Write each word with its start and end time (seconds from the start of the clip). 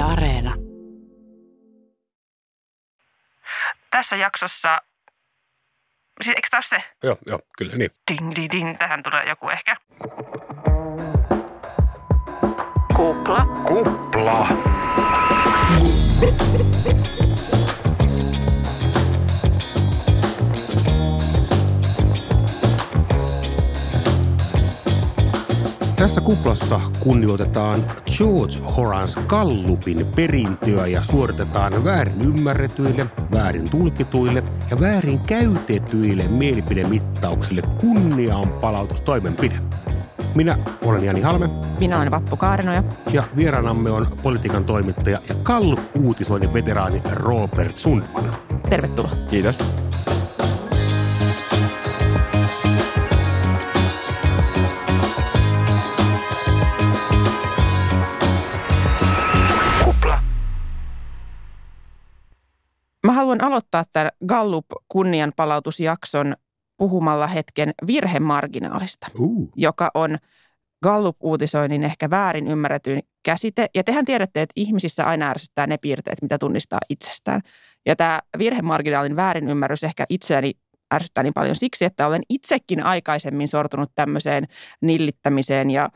Yle 0.00 0.12
Areena. 0.12 0.54
Tässä 3.90 4.16
jaksossa, 4.16 4.82
siis 6.22 6.36
eikö 6.36 6.48
taas 6.50 6.68
se? 6.68 6.84
Joo, 7.02 7.16
joo, 7.26 7.38
kyllä 7.58 7.76
niin. 7.76 7.90
Ding, 8.12 8.32
ding, 8.36 8.52
ding, 8.52 8.78
tähän 8.78 9.02
tulee 9.02 9.28
joku 9.28 9.48
ehkä. 9.48 9.76
Kupla. 12.96 13.44
Kupla. 13.44 14.48
Tässä 25.96 26.20
kuplassa 26.20 26.80
kunnioitetaan 27.00 27.96
George 28.20 28.58
Horace 28.76 29.20
Gallupin 29.20 30.06
perintöä 30.16 30.86
ja 30.86 31.02
suoritetaan 31.02 31.84
väärin 31.84 32.20
ymmärretyille, 32.20 33.06
väärin 33.30 33.70
tulkituille 33.70 34.44
ja 34.70 34.80
väärin 34.80 35.20
käytetyille 35.20 36.28
mielipidemittauksille 36.28 37.62
kunnianpalautustoimenpide. 37.80 39.60
Minä 40.34 40.58
olen 40.84 41.04
Jani 41.04 41.20
Halme 41.20 41.50
Minä 41.78 41.96
olen 41.96 42.10
Vappu 42.10 42.36
Kaarenoja. 42.36 42.82
ja 43.12 43.24
vieraanamme 43.36 43.90
on 43.90 44.06
politiikan 44.22 44.64
toimittaja 44.64 45.18
ja 45.28 45.34
Gallup-uutisoinnin 45.34 46.52
veteraani 46.52 47.02
Robert 47.12 47.76
Sundman. 47.76 48.36
Tervetuloa. 48.70 49.12
Kiitos. 49.30 49.58
Mä 63.10 63.14
haluan 63.14 63.44
aloittaa 63.44 63.84
tämän 63.92 64.10
Gallup 64.26 64.66
kunnianpalautusjakson 64.88 66.34
puhumalla 66.76 67.26
hetken 67.26 67.72
virhemarginaalista, 67.86 69.06
Uh. 69.18 69.52
joka 69.56 69.90
on 69.94 70.18
Gallup-uutisoinnin 70.84 71.84
ehkä 71.84 72.10
väärin 72.10 72.48
ymmärretyin 72.48 73.02
käsite. 73.22 73.66
Ja 73.74 73.84
tehän 73.84 74.04
tiedätte, 74.04 74.42
että 74.42 74.52
ihmisissä 74.56 75.04
aina 75.06 75.30
ärsyttää 75.30 75.66
ne 75.66 75.76
piirteet, 75.78 76.22
mitä 76.22 76.38
tunnistaa 76.38 76.78
itsestään. 76.88 77.40
Ja 77.86 77.96
tämä 77.96 78.20
virhemarginaalin 78.38 79.16
väärinymmärrys 79.16 79.84
ehkä 79.84 80.06
itseäni 80.08 80.52
ärsyttää 80.94 81.24
niin 81.24 81.34
paljon 81.34 81.56
siksi, 81.56 81.84
että 81.84 82.06
olen 82.06 82.22
itsekin 82.28 82.82
aikaisemmin 82.82 83.48
sortunut 83.48 83.90
tämmöiseen 83.94 84.44
nillittämiseen 84.82 85.70
ja 85.70 85.88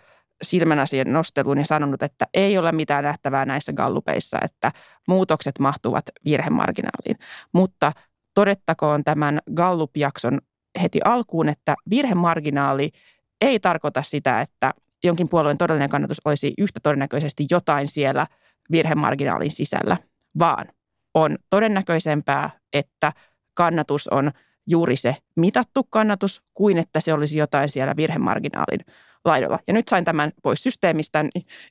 silmänäsien 0.43 1.13
nosteluun 1.13 1.59
ja 1.59 1.65
sanonut, 1.65 2.03
että 2.03 2.27
ei 2.35 2.59
ole 2.59 2.73
mitään 2.73 3.05
nähtävää 3.05 3.47
näissä 3.47 3.73
gallupeissa, 3.73 4.39
että 4.43 4.73
muutokset 5.09 5.59
mahtuvat 5.59 6.05
virhemarginaaliin. 6.25 7.17
Mutta 7.53 7.93
todettakoon 8.35 9.05
tämän 9.05 9.41
Gallup-jakson 9.55 10.39
heti 10.83 11.01
alkuun, 11.05 11.49
että 11.49 11.75
virhemarginaali 11.91 12.91
ei 13.41 13.61
tarkoita 13.61 14.03
sitä, 14.03 14.41
että 14.41 14.75
jonkin 15.05 15.29
puolueen 15.29 15.59
todellinen 15.59 15.91
kannatus 15.91 16.21
olisi 16.25 16.55
yhtä 16.59 16.81
todennäköisesti 16.83 17.47
jotain 17.51 17.89
siellä 17.89 18.27
virhemarginaalin 18.71 19.51
sisällä, 19.51 19.97
vaan 20.39 20.67
on 21.15 21.39
todennäköisempää, 21.51 22.51
että 22.73 23.13
kannatus 23.55 24.09
on 24.09 24.31
juuri 24.67 24.97
se 24.97 25.17
mitattu 25.37 25.85
kannatus, 25.91 26.43
kuin 26.55 26.79
että 26.79 27.01
se 27.01 27.13
olisi 27.13 27.39
jotain 27.39 27.69
siellä 27.69 27.97
virhemarginaalin 27.97 28.81
laidolla. 29.25 29.59
Ja 29.67 29.73
nyt 29.73 29.89
sain 29.89 30.05
tämän 30.05 30.33
pois 30.43 30.63
systeemistä, 30.63 31.25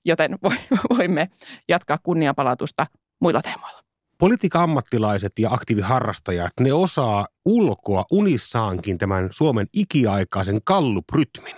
joten 0.05 0.37
voimme 0.97 1.29
jatkaa 1.69 1.97
kunnianpalautusta 2.03 2.87
muilla 3.21 3.41
teemoilla. 3.41 3.83
Politiikan 4.17 4.61
ammattilaiset 4.61 5.39
ja 5.39 5.49
aktiiviharrastajat, 5.51 6.53
ne 6.59 6.73
osaa 6.73 7.27
ulkoa 7.45 8.05
unissaankin 8.11 8.97
tämän 8.97 9.30
Suomen 9.31 9.67
ikiaikaisen 9.73 10.59
kalluprytmin. 10.63 11.55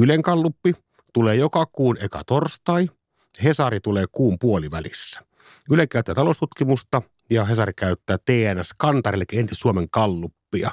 Ylen 0.00 0.22
kalluppi 0.22 0.74
tulee 1.12 1.36
joka 1.36 1.66
kuun 1.66 1.96
eka 2.00 2.22
torstai, 2.26 2.88
Hesari 3.44 3.80
tulee 3.80 4.04
kuun 4.12 4.38
puolivälissä. 4.38 5.20
Yle 5.70 5.86
käyttää 5.86 6.14
taloustutkimusta 6.14 7.02
ja 7.30 7.44
Hesari 7.44 7.72
käyttää 7.76 8.16
TNS 8.24 8.74
Kantar, 8.76 9.14
eli 9.14 9.24
entis 9.32 9.60
Suomen 9.60 9.90
kalluppia. 9.90 10.70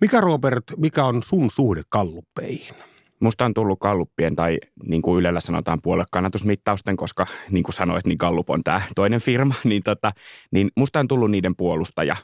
Mikä 0.00 0.20
Robert, 0.20 0.64
mikä 0.76 1.04
on 1.04 1.22
sun 1.22 1.50
suhde 1.50 1.82
kalluppeihin? 1.88 2.74
Musta 3.22 3.44
on 3.44 3.54
tullut 3.54 3.80
Galluppien 3.80 4.36
tai 4.36 4.58
niin 4.86 5.02
kuin 5.02 5.18
Ylellä 5.18 5.40
sanotaan 5.40 5.82
puoluekannatusmittausten, 5.82 6.96
koska 6.96 7.26
niin 7.50 7.64
kuin 7.64 7.74
sanoit, 7.74 8.06
niin 8.06 8.16
Gallup 8.20 8.50
on 8.50 8.64
tämä 8.64 8.82
toinen 8.94 9.20
firma, 9.20 9.54
niin, 9.64 9.82
tota, 9.82 10.12
niin 10.50 10.70
musta 10.76 11.00
on 11.00 11.08
tullut 11.08 11.30
niiden 11.30 11.56
puolustaja. 11.56 12.16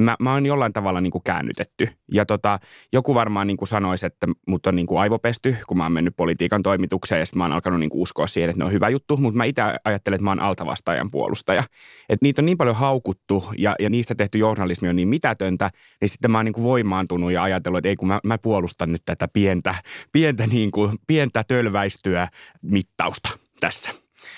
Mä, 0.00 0.16
mä 0.20 0.32
oon 0.32 0.46
jollain 0.46 0.72
tavalla 0.72 1.00
niin 1.00 1.10
kuin 1.10 1.24
käännytetty. 1.24 1.88
Ja 2.12 2.26
tota, 2.26 2.58
joku 2.92 3.14
varmaan 3.14 3.46
niin 3.46 3.56
kuin 3.56 3.68
sanoisi, 3.68 4.06
että 4.06 4.26
mut 4.46 4.66
on 4.66 4.76
niin 4.76 4.86
kuin 4.86 5.00
aivopesty, 5.00 5.56
kun 5.66 5.76
mä 5.76 5.82
oon 5.82 5.92
mennyt 5.92 6.16
politiikan 6.16 6.62
toimitukseen 6.62 7.18
ja 7.18 7.26
sitten 7.26 7.38
mä 7.38 7.44
oon 7.44 7.52
alkanut 7.52 7.80
niin 7.80 7.90
kuin 7.90 8.02
uskoa 8.02 8.26
siihen, 8.26 8.50
että 8.50 8.58
ne 8.60 8.64
on 8.64 8.72
hyvä 8.72 8.88
juttu. 8.88 9.16
Mutta 9.16 9.36
mä 9.36 9.44
itse 9.44 9.62
ajattelen, 9.84 10.14
että 10.14 10.24
mä 10.24 10.30
oon 10.30 10.40
altavastaajan 10.40 11.10
puolustaja. 11.10 11.62
Että 12.08 12.24
niitä 12.24 12.42
on 12.42 12.46
niin 12.46 12.58
paljon 12.58 12.76
haukuttu 12.76 13.44
ja, 13.58 13.76
ja 13.78 13.90
niistä 13.90 14.14
tehty 14.14 14.38
journalismi 14.38 14.88
on 14.88 14.96
niin 14.96 15.08
mitätöntä, 15.08 15.70
niin 16.00 16.08
sitten 16.08 16.30
mä 16.30 16.38
oon 16.38 16.44
niin 16.44 16.52
kuin 16.52 16.64
voimaantunut 16.64 17.32
ja 17.32 17.42
ajatellut, 17.42 17.78
että 17.78 17.88
ei 17.88 17.96
kun 17.96 18.08
mä, 18.08 18.20
mä 18.24 18.38
puolustan 18.38 18.92
nyt 18.92 19.02
tätä 19.04 19.28
pientä, 19.32 19.74
pientä, 20.12 20.46
niin 20.46 20.70
kuin, 20.70 20.98
pientä 21.06 21.44
tölväistyä 21.48 22.28
mittausta 22.62 23.28
tässä. 23.60 23.90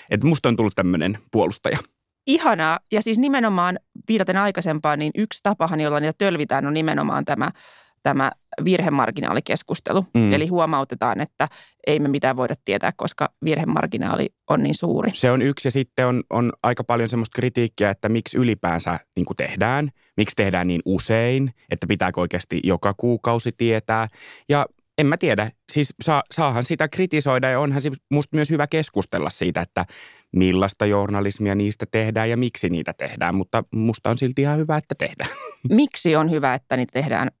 Että 0.09 0.27
musta 0.27 0.49
on 0.49 0.55
tullut 0.55 0.75
tämmöinen 0.75 1.17
puolustaja. 1.31 1.77
Ihanaa. 2.27 2.79
Ja 2.91 3.01
siis 3.01 3.17
nimenomaan 3.17 3.79
viitaten 4.07 4.37
aikaisempaan, 4.37 4.99
niin 4.99 5.11
yksi 5.15 5.39
tapahan, 5.43 5.81
jolla 5.81 5.99
niitä 5.99 6.17
tölvitään, 6.17 6.67
on 6.67 6.73
nimenomaan 6.73 7.25
tämä, 7.25 7.51
tämä 8.03 8.31
virhemarginaalikeskustelu. 8.63 10.05
Mm. 10.13 10.33
Eli 10.33 10.47
huomautetaan, 10.47 11.21
että 11.21 11.47
ei 11.87 11.99
me 11.99 12.07
mitään 12.07 12.35
voida 12.35 12.55
tietää, 12.65 12.91
koska 12.97 13.29
virhemarginaali 13.43 14.29
on 14.49 14.63
niin 14.63 14.75
suuri. 14.75 15.11
Se 15.13 15.31
on 15.31 15.41
yksi 15.41 15.67
ja 15.67 15.71
sitten 15.71 16.07
on, 16.07 16.23
on 16.29 16.53
aika 16.63 16.83
paljon 16.83 17.09
semmoista 17.09 17.35
kritiikkiä, 17.35 17.89
että 17.89 18.09
miksi 18.09 18.37
ylipäänsä 18.37 18.99
niin 19.15 19.25
kuin 19.25 19.37
tehdään, 19.37 19.89
miksi 20.17 20.35
tehdään 20.35 20.67
niin 20.67 20.81
usein, 20.85 21.51
että 21.69 21.87
pitääkö 21.87 22.21
oikeasti 22.21 22.59
joka 22.63 22.93
kuukausi 22.93 23.51
tietää. 23.51 24.07
Ja 24.49 24.65
en 24.97 25.05
mä 25.05 25.17
tiedä, 25.17 25.51
siis 25.71 25.93
saa, 26.03 26.23
saahan 26.31 26.65
sitä 26.65 26.87
kritisoida 26.87 27.49
ja 27.49 27.59
onhan 27.59 27.81
se 27.81 27.91
musta 28.09 28.35
myös 28.35 28.49
hyvä 28.49 28.67
keskustella 28.67 29.29
siitä, 29.29 29.61
että 29.61 29.85
millaista 30.31 30.85
journalismia 30.85 31.55
niistä 31.55 31.85
tehdään 31.91 32.29
ja 32.29 32.37
miksi 32.37 32.69
niitä 32.69 32.93
tehdään, 32.93 33.35
mutta 33.35 33.63
musta 33.71 34.09
on 34.09 34.17
silti 34.17 34.41
ihan 34.41 34.57
hyvä, 34.57 34.77
että 34.77 34.95
tehdään. 34.95 35.29
Miksi 35.69 36.15
on 36.15 36.31
hyvä, 36.31 36.53
että 36.53 36.77
niitä 36.77 36.91
tehdään 36.93 37.31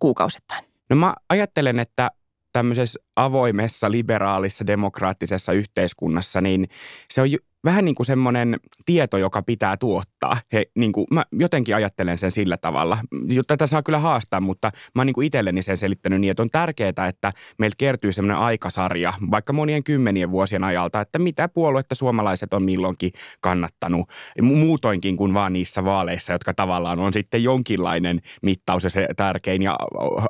kuukausittain? 0.00 0.64
No 0.90 0.96
mä 0.96 1.14
ajattelen, 1.28 1.78
että 1.78 2.10
tämmöisessä 2.52 3.00
avoimessa, 3.16 3.90
liberaalissa, 3.90 4.66
demokraattisessa 4.66 5.52
yhteiskunnassa, 5.52 6.40
niin 6.40 6.68
se 7.10 7.20
on 7.20 7.30
vähän 7.64 7.84
niin 7.84 7.94
kuin 7.94 8.06
semmoinen 8.06 8.56
tieto, 8.86 9.16
joka 9.16 9.42
pitää 9.42 9.76
tuottaa. 9.76 10.36
He, 10.52 10.66
niin 10.74 10.92
kuin, 10.92 11.06
mä 11.10 11.24
jotenkin 11.32 11.76
ajattelen 11.76 12.18
sen 12.18 12.30
sillä 12.30 12.56
tavalla. 12.56 12.98
Tätä 13.46 13.66
saa 13.66 13.82
kyllä 13.82 13.98
haastaa, 13.98 14.40
mutta 14.40 14.72
mä 14.94 15.00
oon 15.00 15.06
niin 15.06 15.14
kuin 15.14 15.26
itselleni 15.26 15.62
sen 15.62 15.76
selittänyt 15.76 16.20
niin, 16.20 16.30
että 16.30 16.42
on 16.42 16.50
tärkeää, 16.50 17.06
että 17.08 17.32
meiltä 17.58 17.74
kertyy 17.78 18.12
semmoinen 18.12 18.36
aikasarja, 18.36 19.12
vaikka 19.30 19.52
monien 19.52 19.84
kymmenien 19.84 20.30
vuosien 20.30 20.64
ajalta, 20.64 21.00
että 21.00 21.18
mitä 21.18 21.48
puoluetta 21.48 21.94
suomalaiset 21.94 22.54
on 22.54 22.62
milloinkin 22.62 23.10
kannattanut. 23.40 24.08
Muutoinkin 24.42 25.16
kuin 25.16 25.34
vaan 25.34 25.52
niissä 25.52 25.84
vaaleissa, 25.84 26.32
jotka 26.32 26.54
tavallaan 26.54 26.98
on 26.98 27.12
sitten 27.12 27.44
jonkinlainen 27.44 28.20
mittaus 28.42 28.84
ja 28.84 28.90
se 28.90 29.08
tärkein 29.16 29.62
ja 29.62 29.76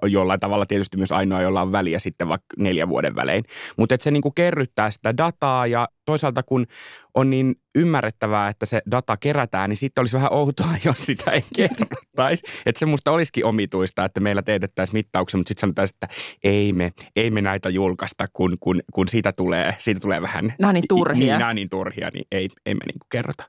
jollain 0.06 0.40
tavalla 0.40 0.66
tietysti 0.66 0.96
myös 0.96 1.12
ainoa, 1.12 1.42
jolla 1.42 1.62
on 1.62 1.72
väliä 1.72 1.98
sitten 1.98 2.28
vaikka 2.28 2.54
neljän 2.58 2.88
vuoden 2.88 3.16
välein. 3.16 3.44
Mutta 3.76 3.94
että 3.94 4.04
se 4.04 4.10
niin 4.10 4.22
kuin 4.22 4.34
kerryttää 4.34 4.90
sitä 4.90 5.16
dataa 5.16 5.66
ja 5.66 5.88
toisaalta 6.10 6.42
kun 6.42 6.66
on 7.14 7.30
niin 7.30 7.54
ymmärrettävää, 7.74 8.48
että 8.48 8.66
se 8.66 8.82
data 8.90 9.16
kerätään, 9.16 9.70
niin 9.70 9.76
sitten 9.76 10.02
olisi 10.02 10.16
vähän 10.16 10.32
outoa, 10.32 10.66
jos 10.84 10.98
sitä 11.06 11.30
ei 11.30 11.44
kerrottaisi. 11.56 12.46
että 12.66 12.78
se 12.78 12.86
musta 12.86 13.10
olisikin 13.10 13.44
omituista, 13.44 14.04
että 14.04 14.20
meillä 14.20 14.42
teetettäisiin 14.42 14.98
mittauksia, 14.98 15.38
mutta 15.38 15.48
sitten 15.48 15.60
sanotaan, 15.60 15.88
että 15.94 16.08
ei 16.44 16.72
me, 16.72 16.92
ei 17.16 17.30
me 17.30 17.42
näitä 17.42 17.68
julkaista, 17.68 18.28
kun, 18.32 18.56
kun, 18.60 18.82
kun 18.92 19.08
siitä, 19.08 19.32
tulee, 19.32 19.74
siitä 19.78 20.00
tulee 20.00 20.22
vähän... 20.22 20.54
Nämä 20.58 20.72
niin 20.72 20.84
turhia. 20.88 21.26
Niin, 21.26 21.38
nämä 21.38 21.54
niin 21.54 21.68
turhia, 21.70 22.10
niin 22.14 22.26
ei, 22.32 22.48
ei 22.66 22.74
me 22.74 22.84
niinku 22.86 23.06
kerrota. 23.12 23.44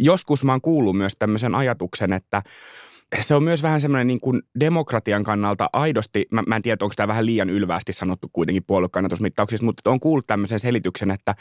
Joskus 0.00 0.44
mä 0.44 0.52
oon 0.52 0.60
kuullut 0.60 0.96
myös 0.96 1.16
tämmöisen 1.18 1.54
ajatuksen, 1.54 2.12
että 2.12 2.42
se 3.20 3.34
on 3.34 3.44
myös 3.44 3.62
vähän 3.62 3.80
semmoinen 3.80 4.06
niin 4.06 4.20
kuin 4.20 4.42
demokratian 4.60 5.24
kannalta 5.24 5.70
aidosti, 5.72 6.26
mä, 6.30 6.42
mä 6.46 6.56
en 6.56 6.62
tiedä, 6.62 6.84
onko 6.84 6.92
tämä 6.96 7.08
vähän 7.08 7.26
liian 7.26 7.50
ylvästi 7.50 7.92
sanottu 7.92 8.28
kuitenkin 8.32 8.64
puoluekannatusmittauksissa, 8.66 9.66
mutta 9.66 9.90
on 9.90 10.00
kuullut 10.00 10.26
tämmöisen 10.26 10.60
selityksen, 10.60 11.10
että, 11.10 11.34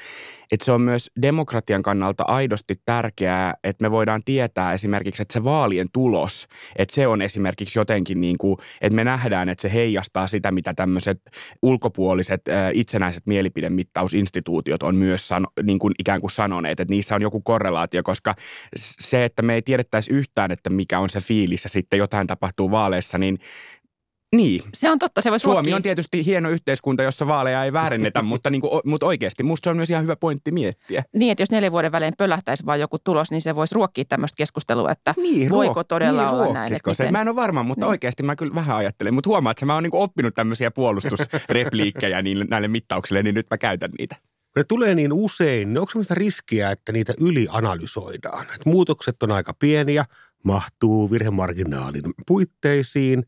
että 0.52 0.66
se 0.66 0.72
on 0.72 0.82
myös 0.82 1.12
demokratian 1.22 1.84
kannalta 1.84 2.24
aidosti 2.28 2.82
tärkeää, 2.86 3.54
että 3.64 3.84
me 3.84 3.92
voidaan 3.92 4.22
tietää 4.26 4.74
esimerkiksi, 4.74 5.22
että 5.22 5.34
se 5.34 5.44
vaalien 5.44 5.88
tulos, 5.94 6.48
että 6.76 6.96
se 6.96 7.08
on 7.08 7.22
esimerkiksi 7.22 7.80
jotenkin 7.80 8.22
niin 8.22 8.38
kuin, 8.38 8.58
että 8.82 8.96
me 8.96 9.04
nähdään, 9.04 9.50
että 9.50 9.62
se 9.62 9.74
heijastaa 9.74 10.28
sitä, 10.28 10.52
mitä 10.52 10.74
tämmöiset 10.74 11.22
ulkopuoliset 11.62 12.42
itsenäiset 12.74 13.24
mielipidemittausinstituutiot 13.26 14.84
on 14.84 14.96
myös 14.96 15.28
sano, 15.28 15.48
niin 15.64 15.80
kuin 15.80 15.94
ikään 16.00 16.22
kuin 16.22 16.32
sanoneet, 16.32 16.80
että 16.80 16.94
niissä 16.94 17.16
on 17.16 17.22
joku 17.22 17.42
korrelaatio, 17.42 18.04
koska 18.04 18.36
se, 18.76 19.26
että 19.26 19.42
me 19.42 19.54
ei 19.54 19.62
tiedettäisi 19.62 20.12
yhtään, 20.12 20.52
että 20.52 20.70
mikä 20.70 21.00
on 21.00 21.10
se 21.10 21.20
fiilis 21.20 21.57
ja 21.66 21.70
sitten 21.70 22.00
jotain 22.00 22.28
tapahtuu 22.28 22.72
vaaleissa, 22.72 23.18
niin 23.18 23.40
niin. 24.36 24.62
Se 24.74 24.92
on 24.92 25.00
totta, 25.00 25.22
se 25.22 25.30
voi 25.32 25.40
Suomi 25.40 25.56
ruokkia. 25.56 25.76
on 25.76 25.82
tietysti 25.82 26.26
hieno 26.26 26.50
yhteiskunta, 26.50 27.04
jossa 27.04 27.28
vaaleja 27.28 27.64
ei 27.64 27.74
väärennetä, 27.74 28.22
mutta, 28.32 28.50
niin 28.50 28.62
kuin, 28.62 28.82
mutta 28.86 29.06
oikeasti 29.06 29.44
musta 29.44 29.70
on 29.70 29.76
myös 29.76 29.90
ihan 29.90 30.04
hyvä 30.04 30.16
pointti 30.16 30.52
miettiä. 30.52 31.04
Niin, 31.16 31.32
että 31.32 31.42
jos 31.42 31.52
neljän 31.52 31.72
vuoden 31.72 31.92
välein 31.92 32.14
pölähtäisi 32.18 32.66
vaan 32.66 32.80
joku 32.80 32.98
tulos, 33.04 33.32
niin 33.32 33.42
se 33.42 33.56
voisi 33.56 33.76
ruokkia 33.76 34.06
tämmöistä 34.10 34.38
keskustelua, 34.38 34.92
että 34.92 35.14
Niin, 35.18 35.50
voiko 35.50 35.82
ruok- 35.82 35.86
todella 35.88 36.22
niin, 36.26 36.34
olla 36.42 36.54
näin. 36.54 36.74
Että 36.74 36.94
se? 36.94 37.04
miten- 37.04 37.12
Mä 37.14 37.22
en 37.22 37.28
ole 37.28 37.36
varma, 37.36 37.64
mutta 37.64 37.86
Niin. 37.86 37.90
oikeasti 37.90 38.24
mä 38.24 38.36
kyllä 38.36 38.56
vähän 38.56 38.78
ajattelen. 38.78 39.14
Mutta 39.14 39.30
huomaat, 39.30 39.58
että 39.58 39.66
mä 39.66 39.74
oon 39.74 39.84
niin 39.84 39.96
oppinut 39.96 40.36
tämmöisiä 40.36 40.72
puolustusrepliikkejä 40.72 42.22
niille, 42.22 42.46
näille 42.50 42.68
mittauksille, 42.68 43.24
niin 43.24 43.36
nyt 43.36 43.48
mä 43.52 43.58
käytän 43.58 43.92
niitä. 43.98 44.16
Ne 44.56 44.64
tulee 44.64 44.96
niin 44.96 45.14
usein, 45.14 45.68
niin 45.68 45.78
onko 45.80 45.90
sellaista 45.92 46.14
riskiä, 46.16 46.72
että 46.72 46.92
niitä 46.92 47.14
ylianalysoidaan? 47.22 48.44
Että 48.44 48.70
muutokset 48.70 49.24
on 49.24 49.32
aika 49.32 49.54
pieniä, 49.60 50.06
mahtuu 50.48 51.12
virhemarginaalin 51.12 52.04
puitteisiin, 52.28 53.24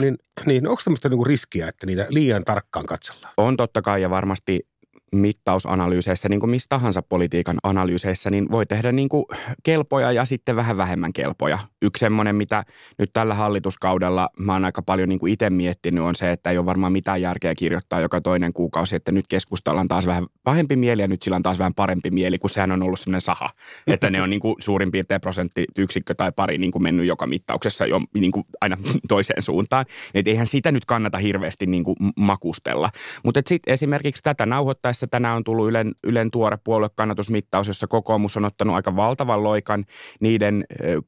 niin, 0.00 0.18
niin 0.46 0.68
onko 0.68 0.82
tämmöistä 0.84 1.08
niinku 1.08 1.24
riskiä, 1.24 1.68
että 1.68 1.86
niitä 1.86 2.06
liian 2.10 2.44
tarkkaan 2.44 2.86
katsellaan? 2.86 3.34
On 3.36 3.56
totta 3.56 3.82
kai 3.82 4.02
ja 4.02 4.10
varmasti 4.10 4.68
mittausanalyyseissa, 5.16 6.28
niin 6.28 6.40
kuin 6.40 6.50
missä 6.50 6.68
tahansa 6.68 7.02
politiikan 7.02 7.56
analyyseissä, 7.62 8.30
niin 8.30 8.50
voi 8.50 8.66
tehdä 8.66 8.92
niin 8.92 9.08
kuin 9.08 9.24
kelpoja 9.62 10.12
ja 10.12 10.24
sitten 10.24 10.56
vähän 10.56 10.76
vähemmän 10.76 11.12
kelpoja. 11.12 11.58
Yksi 11.82 12.00
semmoinen, 12.00 12.36
mitä 12.36 12.64
nyt 12.98 13.10
tällä 13.12 13.34
hallituskaudella 13.34 14.28
mä 14.38 14.52
oon 14.52 14.64
aika 14.64 14.82
paljon 14.82 15.08
niin 15.08 15.18
kuin 15.18 15.32
itse 15.32 15.50
miettinyt, 15.50 16.04
on 16.04 16.14
se, 16.14 16.32
että 16.32 16.50
ei 16.50 16.58
ole 16.58 16.66
varmaan 16.66 16.92
mitään 16.92 17.22
järkeä 17.22 17.54
kirjoittaa 17.54 18.00
joka 18.00 18.20
toinen 18.20 18.52
kuukausi, 18.52 18.96
että 18.96 19.12
nyt 19.12 19.26
keskustalla 19.28 19.80
on 19.80 19.88
taas 19.88 20.06
vähän 20.06 20.26
pahempi 20.44 20.76
mieli 20.76 21.02
ja 21.02 21.08
nyt 21.08 21.22
sillä 21.22 21.36
on 21.36 21.42
taas 21.42 21.58
vähän 21.58 21.74
parempi 21.74 22.10
mieli, 22.10 22.38
kun 22.38 22.50
sehän 22.50 22.72
on 22.72 22.82
ollut 22.82 23.00
semmoinen 23.00 23.20
saha, 23.20 23.48
että 23.86 24.10
ne 24.10 24.22
on 24.22 24.30
niin 24.30 24.40
kuin 24.40 24.54
suurin 24.58 24.90
piirtein 24.90 25.20
prosenttiyksikkö 25.20 26.14
tai 26.14 26.32
pari 26.32 26.58
niin 26.58 26.72
kuin 26.72 26.82
mennyt 26.82 27.06
joka 27.06 27.26
mittauksessa 27.26 27.86
jo 27.86 28.00
niin 28.14 28.32
kuin 28.32 28.44
aina 28.60 28.76
toiseen 29.08 29.42
suuntaan. 29.42 29.86
Että 30.14 30.30
eihän 30.30 30.46
sitä 30.46 30.72
nyt 30.72 30.84
kannata 30.84 31.18
hirveästi 31.18 31.66
niin 31.66 31.84
kuin 31.84 31.96
makustella. 32.16 32.90
Mutta 33.24 33.40
sitten 33.46 33.72
esimerkiksi 33.72 34.22
tätä 34.22 34.46
nauhoittaessa 34.46 35.03
tänään 35.06 35.36
on 35.36 35.44
tullut 35.44 35.68
Ylen, 35.68 35.92
Ylen 36.04 36.30
tuore 36.30 36.58
puoluekannatusmittaus, 36.64 37.66
jossa 37.66 37.86
kokoomus 37.86 38.36
on 38.36 38.44
ottanut 38.44 38.76
aika 38.76 38.96
valtavan 38.96 39.42
loikan. 39.42 39.84
Niiden 40.20 40.64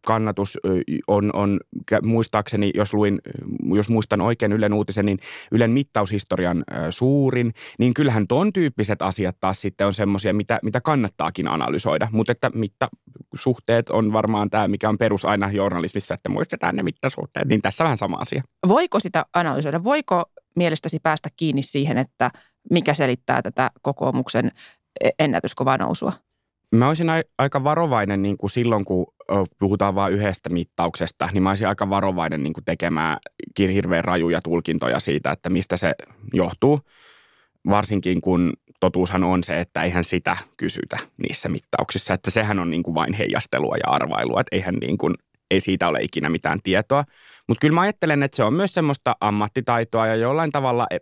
kannatus 0.07 0.59
on, 1.09 1.31
on 1.35 1.61
muistaakseni, 2.05 2.71
jos, 2.75 2.95
luin, 2.95 3.19
jos 3.75 3.89
muistan 3.89 4.21
oikein 4.21 4.53
Ylen 4.53 4.73
uutisen, 4.73 5.07
niin 5.07 5.19
Ylen 5.53 5.71
mittaushistorian 5.71 6.65
suurin. 6.91 7.53
Niin 7.79 7.95
kyllähän 7.95 8.27
ton 8.27 8.53
tyyppiset 8.53 9.03
asiat 9.03 9.37
taas 9.41 9.61
sitten 9.61 9.87
on 9.87 9.95
semmoisia, 9.95 10.35
mitä, 10.35 10.59
mitä 10.63 10.81
kannattaakin 10.81 11.49
analysoida. 11.49 12.09
Mutta 12.13 12.33
että 12.33 12.51
mittasuhteet 12.55 13.91
on 13.91 14.13
varmaan 14.13 14.51
tämä, 14.51 14.69
mikä 14.69 14.89
on 14.89 14.99
perus 14.99 15.25
aina 15.25 15.51
journalismissa, 15.51 16.15
että 16.15 16.29
muistetaan 16.29 16.77
ne 16.77 16.83
mittasuhteet. 16.83 17.49
Niin 17.49 17.63
tässä 17.63 17.85
vähän 17.85 17.99
sama 17.99 18.17
asia. 18.17 18.43
Voiko 18.69 19.01
sitä 19.01 19.27
analysoida? 19.35 19.85
Voiko 19.85 20.25
mielestäsi 20.57 20.99
päästä 21.03 21.29
kiinni 21.37 21.63
siihen, 21.63 21.99
että 21.99 22.31
mikä 22.71 22.95
selittää 22.95 23.43
tätä 23.43 23.71
kokoomuksen 23.83 24.51
e- 25.05 25.11
ennätyskovaa 25.19 25.79
nousua? 25.79 26.13
Mä 26.75 26.89
olisin 26.89 27.11
ai- 27.11 27.25
aika 27.39 27.65
varovainen 27.65 28.23
niin 28.23 28.37
kuin 28.37 28.51
silloin, 28.51 28.85
kun 28.85 29.07
puhutaan 29.59 29.95
vain 29.95 30.15
yhdestä 30.15 30.49
mittauksesta, 30.49 31.29
niin 31.33 31.43
mä 31.43 31.49
olisin 31.49 31.69
aika 31.69 31.91
varovainen 31.91 32.43
niin 32.43 32.53
kuin 32.53 32.65
tekemään 32.65 33.19
hirveän 33.59 34.05
rajuja 34.05 34.43
tulkintoja 34.43 35.01
siitä, 35.01 35.31
että 35.31 35.51
mistä 35.51 35.77
se 35.77 35.93
johtuu. 36.33 36.81
Varsinkin 37.69 38.21
kun 38.21 38.53
totuushan 38.81 39.25
on 39.25 39.45
se, 39.45 39.61
että 39.61 39.83
eihän 39.83 40.05
sitä 40.05 40.37
kysytä 40.57 40.99
niissä 41.17 41.49
mittauksissa, 41.49 42.15
että 42.15 42.31
sehän 42.31 42.59
on 42.59 42.71
niin 42.71 42.83
kuin 42.83 42.95
vain 42.95 43.15
heijastelua 43.15 43.77
ja 43.77 43.91
arvailua, 43.91 44.41
että 44.41 44.57
eihän 44.57 44.75
niin 44.75 44.99
kuin, 44.99 45.15
ei 45.51 45.61
siitä 45.61 45.89
ole 45.89 45.99
ikinä 46.03 46.29
mitään 46.29 46.59
tietoa. 46.63 47.05
Mutta 47.49 47.61
kyllä 47.61 47.75
mä 47.75 47.81
ajattelen, 47.81 48.23
että 48.23 48.37
se 48.37 48.45
on 48.45 48.55
myös 48.55 48.75
semmoista 48.75 49.17
ammattitaitoa 49.21 50.07
ja 50.07 50.17
jollain 50.17 50.53
tavalla 50.53 50.87
e, 50.91 50.99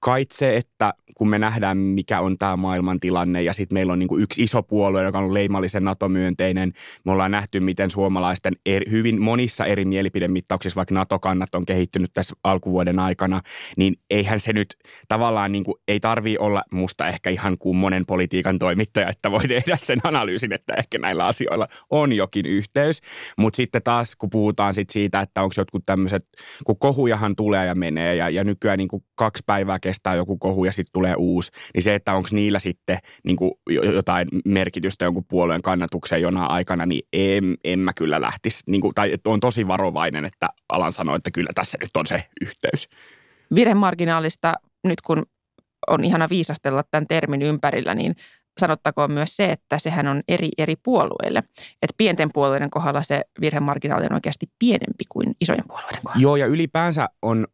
kait 0.00 0.30
se, 0.30 0.56
että 0.56 0.94
kun 1.14 1.28
me 1.28 1.38
nähdään, 1.38 1.78
mikä 1.78 2.20
on 2.20 2.38
tämä 2.38 2.56
maailman 2.56 3.00
tilanne 3.00 3.42
ja 3.42 3.52
sitten 3.52 3.76
meillä 3.76 3.92
on 3.92 3.98
niin 3.98 4.08
kuin 4.08 4.22
yksi 4.22 4.42
iso 4.42 4.62
puolue, 4.62 5.02
joka 5.02 5.18
on 5.18 5.34
leimallisen 5.34 5.84
NATO-myönteinen. 5.84 6.72
Me 7.04 7.12
ollaan 7.12 7.30
nähty, 7.30 7.60
miten 7.60 7.90
suomalaisten 7.90 8.52
eri, 8.66 8.90
hyvin 8.90 9.22
monissa 9.22 9.64
eri 9.64 9.84
mielipidemittauksissa, 9.84 10.76
vaikka 10.76 10.94
NATO-kannat 10.94 11.54
on 11.54 11.66
kehittynyt 11.66 12.10
tässä 12.14 12.36
alkuvuoden 12.44 12.98
aikana, 12.98 13.40
niin 13.76 13.96
eihän 14.10 14.40
se 14.40 14.52
nyt 14.52 14.76
tavallaan 15.08 15.52
niin 15.52 15.64
kuin, 15.64 15.74
ei 15.88 16.00
tarvii 16.00 16.38
olla 16.38 16.62
musta 16.72 17.08
ehkä 17.08 17.30
ihan 17.30 17.58
kummonen 17.58 18.06
politiikan 18.06 18.58
toimittaja, 18.58 19.08
että 19.08 19.30
voi 19.30 19.48
tehdä 19.48 19.76
sen 19.76 20.00
analyysin, 20.04 20.52
että 20.52 20.74
ehkä 20.74 20.98
näillä 20.98 21.26
asioilla 21.26 21.68
on 21.90 22.12
jokin 22.12 22.46
yhteys. 22.46 23.00
Mutta 23.38 23.56
sitten 23.56 23.82
taas, 23.82 24.16
kun 24.16 24.30
puhutaan 24.30 24.74
sit 24.74 24.90
siitä, 24.90 25.20
että 25.20 25.42
onko 25.42 25.54
jotkut 25.56 25.86
tämmöiset, 25.86 26.24
kun 26.64 26.78
kohujahan 26.78 27.36
tulee 27.36 27.66
ja 27.66 27.74
menee 27.74 28.14
ja, 28.14 28.30
ja 28.30 28.44
nykyään 28.44 28.78
niin 28.78 28.88
kuin 28.88 29.04
kaksi 29.14 29.42
päivää 29.46 29.78
kestää 29.88 30.14
joku 30.14 30.38
kohu 30.38 30.64
ja 30.64 30.72
sitten 30.72 30.92
tulee 30.92 31.14
uusi, 31.14 31.50
niin 31.74 31.82
se, 31.82 31.94
että 31.94 32.14
onko 32.14 32.28
niillä 32.32 32.58
sitten 32.58 32.98
niin 33.24 33.36
kuin 33.36 33.52
jo- 33.70 33.92
jotain 33.92 34.28
merkitystä 34.44 35.04
jonkun 35.04 35.24
puolueen 35.28 35.62
kannatukseen 35.62 36.22
jonain 36.22 36.50
aikana, 36.50 36.86
niin 36.86 37.02
en, 37.12 37.56
en 37.64 37.78
mä 37.78 37.92
kyllä 37.92 38.20
lähtisi, 38.20 38.62
niin 38.66 38.80
kuin, 38.80 38.94
tai 38.94 39.14
on 39.24 39.40
tosi 39.40 39.66
varovainen, 39.66 40.24
että 40.24 40.48
alan 40.68 40.92
sanoa, 40.92 41.16
että 41.16 41.30
kyllä 41.30 41.50
tässä 41.54 41.78
nyt 41.80 41.96
on 41.96 42.06
se 42.06 42.24
yhteys. 42.40 42.88
Virhemarginaalista 43.54 44.54
nyt 44.84 45.00
kun 45.00 45.22
on 45.88 46.04
ihana 46.04 46.28
viisastella 46.28 46.82
tämän 46.90 47.06
termin 47.06 47.42
ympärillä, 47.42 47.94
niin 47.94 48.14
sanottakoon 48.60 49.12
myös 49.12 49.36
se, 49.36 49.52
että 49.52 49.78
sehän 49.78 50.08
on 50.08 50.20
eri 50.28 50.48
eri 50.58 50.76
puolueille. 50.76 51.42
Että 51.82 51.94
pienten 51.96 52.30
puolueiden 52.34 52.70
kohdalla 52.70 53.02
se 53.02 53.22
virhemarginaali 53.40 54.06
on 54.06 54.14
oikeasti 54.14 54.46
pienempi 54.58 55.04
kuin 55.08 55.32
isojen 55.40 55.64
puolueiden 55.68 56.02
kohdalla. 56.02 56.22
Joo, 56.22 56.36
ja 56.36 56.46
ylipäänsä 56.46 57.08
on 57.22 57.46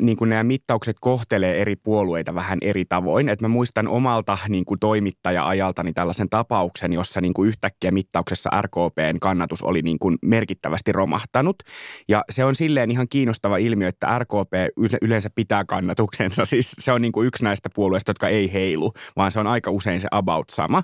niin 0.00 0.16
kuin 0.16 0.30
nämä 0.30 0.44
mittaukset 0.44 0.96
kohtelee 1.00 1.60
eri 1.60 1.76
puolueita 1.76 2.34
vähän 2.34 2.58
eri 2.62 2.84
tavoin. 2.84 3.28
Et 3.28 3.40
mä 3.40 3.48
muistan 3.48 3.88
omalta 3.88 4.38
niin 4.48 4.64
kuin 4.64 4.80
toimittaja-ajaltani 4.80 5.92
tällaisen 5.92 6.28
tapauksen, 6.28 6.92
jossa 6.92 7.20
niin 7.20 7.34
kuin 7.34 7.48
yhtäkkiä 7.48 7.90
mittauksessa 7.90 8.50
RKPn 8.62 9.16
kannatus 9.20 9.62
oli 9.62 9.82
niin 9.82 9.98
kuin 9.98 10.18
merkittävästi 10.22 10.92
romahtanut. 10.92 11.56
Ja 12.08 12.24
se 12.30 12.44
on 12.44 12.54
silleen 12.54 12.90
ihan 12.90 13.08
kiinnostava 13.08 13.56
ilmiö, 13.56 13.88
että 13.88 14.18
RKP 14.18 14.52
yle- 14.76 14.98
yleensä 15.02 15.30
pitää 15.34 15.64
kannatuksensa. 15.64 16.44
Siis 16.44 16.72
se 16.78 16.92
on 16.92 17.02
niin 17.02 17.12
kuin 17.12 17.26
yksi 17.26 17.44
näistä 17.44 17.68
puolueista, 17.74 18.10
jotka 18.10 18.28
ei 18.28 18.52
heilu, 18.52 18.92
vaan 19.16 19.32
se 19.32 19.40
on 19.40 19.46
aika 19.46 19.70
usein 19.70 20.00
se 20.00 20.08
about 20.10 20.48
sama. 20.48 20.82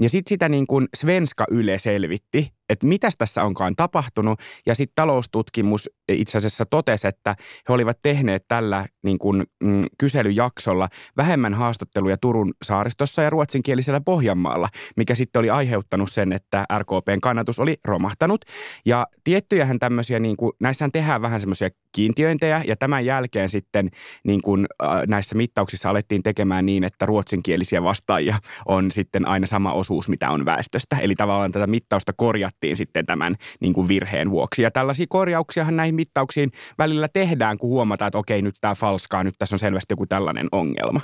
Ja 0.00 0.08
sitten 0.08 0.28
sitä 0.28 0.48
niin 0.48 0.66
kuin 0.66 0.88
Svenska 0.96 1.44
Yle 1.50 1.78
selvitti, 1.78 2.55
että 2.68 2.86
mitäs 2.86 3.16
tässä 3.16 3.42
onkaan 3.42 3.76
tapahtunut. 3.76 4.40
Ja 4.66 4.74
sitten 4.74 4.94
taloustutkimus 4.94 5.90
itse 6.08 6.38
asiassa 6.38 6.66
totesi, 6.66 7.08
että 7.08 7.36
he 7.68 7.74
olivat 7.74 7.98
tehneet 8.02 8.44
tällä 8.48 8.86
niin 9.02 9.18
kuin, 9.18 9.44
mm, 9.62 9.82
kyselyjaksolla 9.98 10.88
vähemmän 11.16 11.54
haastatteluja 11.54 12.16
Turun 12.16 12.54
saaristossa 12.62 13.22
ja 13.22 13.30
ruotsinkielisellä 13.30 14.00
Pohjanmaalla, 14.00 14.68
mikä 14.96 15.14
sitten 15.14 15.40
oli 15.40 15.50
aiheuttanut 15.50 16.12
sen, 16.12 16.32
että 16.32 16.64
RKPn 16.78 17.20
kannatus 17.22 17.60
oli 17.60 17.76
romahtanut. 17.84 18.44
Ja 18.86 19.06
tiettyjähän 19.24 19.78
tämmöisiä, 19.78 20.18
niin 20.18 20.36
kuin, 20.36 20.52
näissähän 20.60 20.92
tehdään 20.92 21.22
vähän 21.22 21.40
semmoisia 21.40 21.70
kiintiöintejä 21.92 22.62
ja 22.66 22.76
tämän 22.76 23.04
jälkeen 23.04 23.48
sitten 23.48 23.90
niin 24.24 24.42
kuin, 24.42 24.66
äh, 24.82 24.88
näissä 25.06 25.36
mittauksissa 25.36 25.90
alettiin 25.90 26.22
tekemään 26.22 26.66
niin, 26.66 26.84
että 26.84 27.06
ruotsinkielisiä 27.06 27.82
vastaajia 27.82 28.38
on 28.66 28.90
sitten 28.90 29.28
aina 29.28 29.46
sama 29.46 29.72
osuus, 29.72 30.08
mitä 30.08 30.30
on 30.30 30.44
väestöstä. 30.44 30.96
Eli 30.98 31.14
tavallaan 31.14 31.52
tätä 31.52 31.66
mittausta 31.66 32.12
korjattiin 32.16 32.55
sitten 32.72 33.06
tämän 33.06 33.36
niin 33.60 33.72
kuin 33.72 33.88
virheen 33.88 34.30
vuoksi. 34.30 34.62
Ja 34.62 34.70
tällaisia 34.70 35.06
korjauksiahan 35.08 35.76
näihin 35.76 35.94
mittauksiin 35.94 36.52
välillä 36.78 37.08
tehdään, 37.08 37.58
kun 37.58 37.70
huomataan, 37.70 38.08
että 38.08 38.18
okei, 38.18 38.42
nyt 38.42 38.56
tämä 38.60 38.74
falskaa, 38.74 39.24
nyt 39.24 39.34
tässä 39.38 39.54
on 39.54 39.58
selvästi 39.58 39.92
joku 39.92 40.06
tällainen 40.06 40.48
ongelma. 40.52 41.00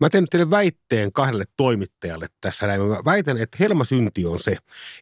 Mä 0.00 0.10
teen 0.10 0.26
teille 0.30 0.50
väitteen 0.50 1.12
kahdelle 1.12 1.44
toimittajalle 1.56 2.26
tässä 2.40 2.66
näin. 2.66 2.82
Mä 2.82 2.96
väitän, 3.04 3.36
että 3.36 3.56
helmasynti 3.60 4.26
on 4.26 4.38
se, 4.38 4.56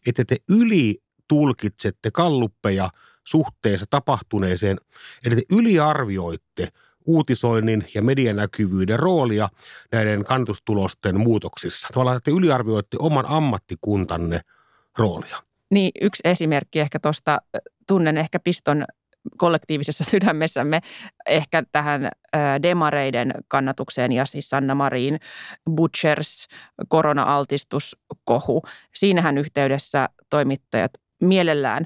että 0.07 0.25
te 0.25 0.37
yli 0.49 0.99
tulkitsette 1.29 2.11
kalluppeja 2.11 2.91
suhteessa 3.25 3.87
tapahtuneeseen, 3.91 4.79
eli 5.27 5.37
te 5.37 5.43
yliarvioitte 5.51 6.69
uutisoinnin 7.07 7.85
ja 7.95 8.03
medianäkyvyyden 8.03 8.99
roolia 8.99 9.49
näiden 9.93 10.25
kannatustulosten 10.25 11.21
muutoksissa. 11.21 11.89
Tavallaan 11.93 12.21
te 12.25 12.31
yliarvioitte 12.31 12.97
oman 13.01 13.25
ammattikuntanne 13.29 14.41
roolia. 14.99 15.46
Niin, 15.73 15.91
yksi 16.01 16.21
esimerkki 16.25 16.81
ehkä 16.81 16.99
tuosta, 16.99 17.39
tunnen 17.87 18.19
ehkä 18.19 18.39
piston 18.39 18.85
kollektiivisessa 19.37 20.05
sydämessämme 20.11 20.81
ehkä 21.27 21.63
tähän 21.73 22.11
demareiden 22.63 23.35
kannatukseen 23.49 24.13
ja 24.13 24.25
siis 24.25 24.51
Sanna 24.51 24.75
Marin 24.75 25.19
Butchers 25.71 26.47
korona-altistuskohu. 26.89 28.63
Siinähän 28.95 29.39
yhteydessä 29.39 30.09
toimittajat 30.31 30.91
mielellään 31.23 31.85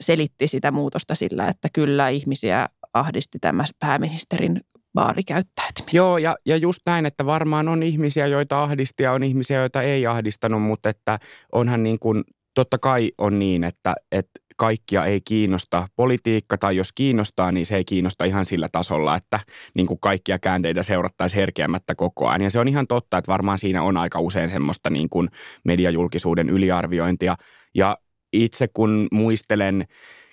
selitti 0.00 0.46
sitä 0.46 0.70
muutosta 0.70 1.14
sillä, 1.14 1.48
että 1.48 1.68
kyllä 1.72 2.08
ihmisiä 2.08 2.66
ahdisti 2.94 3.38
tämä 3.38 3.64
pääministerin 3.80 4.60
baarikäyttäytyminen. 4.94 5.94
Joo, 5.96 6.18
ja, 6.18 6.36
ja 6.46 6.56
just 6.56 6.80
näin, 6.86 7.06
että 7.06 7.26
varmaan 7.26 7.68
on 7.68 7.82
ihmisiä, 7.82 8.26
joita 8.26 8.62
ahdisti 8.62 9.02
ja 9.02 9.12
on 9.12 9.22
ihmisiä, 9.22 9.60
joita 9.60 9.82
ei 9.82 10.06
ahdistanut, 10.06 10.62
mutta 10.62 10.88
että 10.88 11.18
onhan 11.52 11.82
niin 11.82 11.98
kuin, 11.98 12.24
totta 12.58 12.78
kai 12.78 13.12
on 13.18 13.38
niin, 13.38 13.64
että, 13.64 13.94
että 14.12 14.40
kaikkia 14.56 15.04
ei 15.04 15.20
kiinnosta 15.20 15.88
politiikka 15.96 16.58
tai 16.58 16.76
jos 16.76 16.92
kiinnostaa, 16.92 17.52
niin 17.52 17.66
se 17.66 17.76
ei 17.76 17.84
kiinnosta 17.84 18.24
ihan 18.24 18.44
sillä 18.44 18.68
tasolla, 18.72 19.16
että 19.16 19.40
niin 19.74 19.86
kuin 19.86 20.00
kaikkia 20.00 20.38
käänteitä 20.38 20.82
seurattaisi 20.82 21.36
herkeämättä 21.36 21.94
koko 21.94 22.28
ajan. 22.28 22.42
Ja 22.42 22.50
se 22.50 22.58
on 22.58 22.68
ihan 22.68 22.86
totta, 22.86 23.18
että 23.18 23.32
varmaan 23.32 23.58
siinä 23.58 23.82
on 23.82 23.96
aika 23.96 24.20
usein 24.20 24.50
semmoista 24.50 24.90
niin 24.90 25.08
kuin 25.08 25.28
mediajulkisuuden 25.64 26.48
yliarviointia. 26.48 27.36
Ja 27.74 27.98
itse 28.32 28.68
kun 28.68 29.08
muistelen 29.12 29.84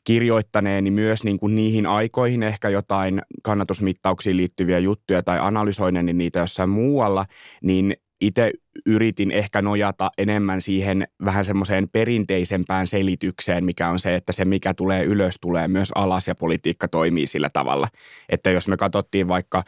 kirjoittaneeni 0.03 0.91
myös 0.91 1.23
niin 1.23 1.39
kuin 1.39 1.55
niihin 1.55 1.85
aikoihin 1.85 2.43
ehkä 2.43 2.69
jotain 2.69 3.21
kannatusmittauksiin 3.43 4.37
liittyviä 4.37 4.79
juttuja 4.79 5.23
tai 5.23 5.39
analysoineeni 5.41 6.13
niitä 6.13 6.39
jossain 6.39 6.69
muualla, 6.69 7.25
niin 7.63 7.95
itse 8.21 8.51
yritin 8.85 9.31
ehkä 9.31 9.61
nojata 9.61 10.11
enemmän 10.17 10.61
siihen 10.61 11.07
vähän 11.25 11.45
semmoiseen 11.45 11.89
perinteisempään 11.89 12.87
selitykseen, 12.87 13.65
mikä 13.65 13.89
on 13.89 13.99
se, 13.99 14.15
että 14.15 14.31
se 14.31 14.45
mikä 14.45 14.73
tulee 14.73 15.03
ylös 15.03 15.35
tulee 15.41 15.67
myös 15.67 15.91
alas 15.95 16.27
ja 16.27 16.35
politiikka 16.35 16.87
toimii 16.87 17.27
sillä 17.27 17.49
tavalla. 17.49 17.87
Että 18.29 18.51
jos 18.51 18.67
me 18.67 18.77
katsottiin 18.77 19.27
vaikka 19.27 19.63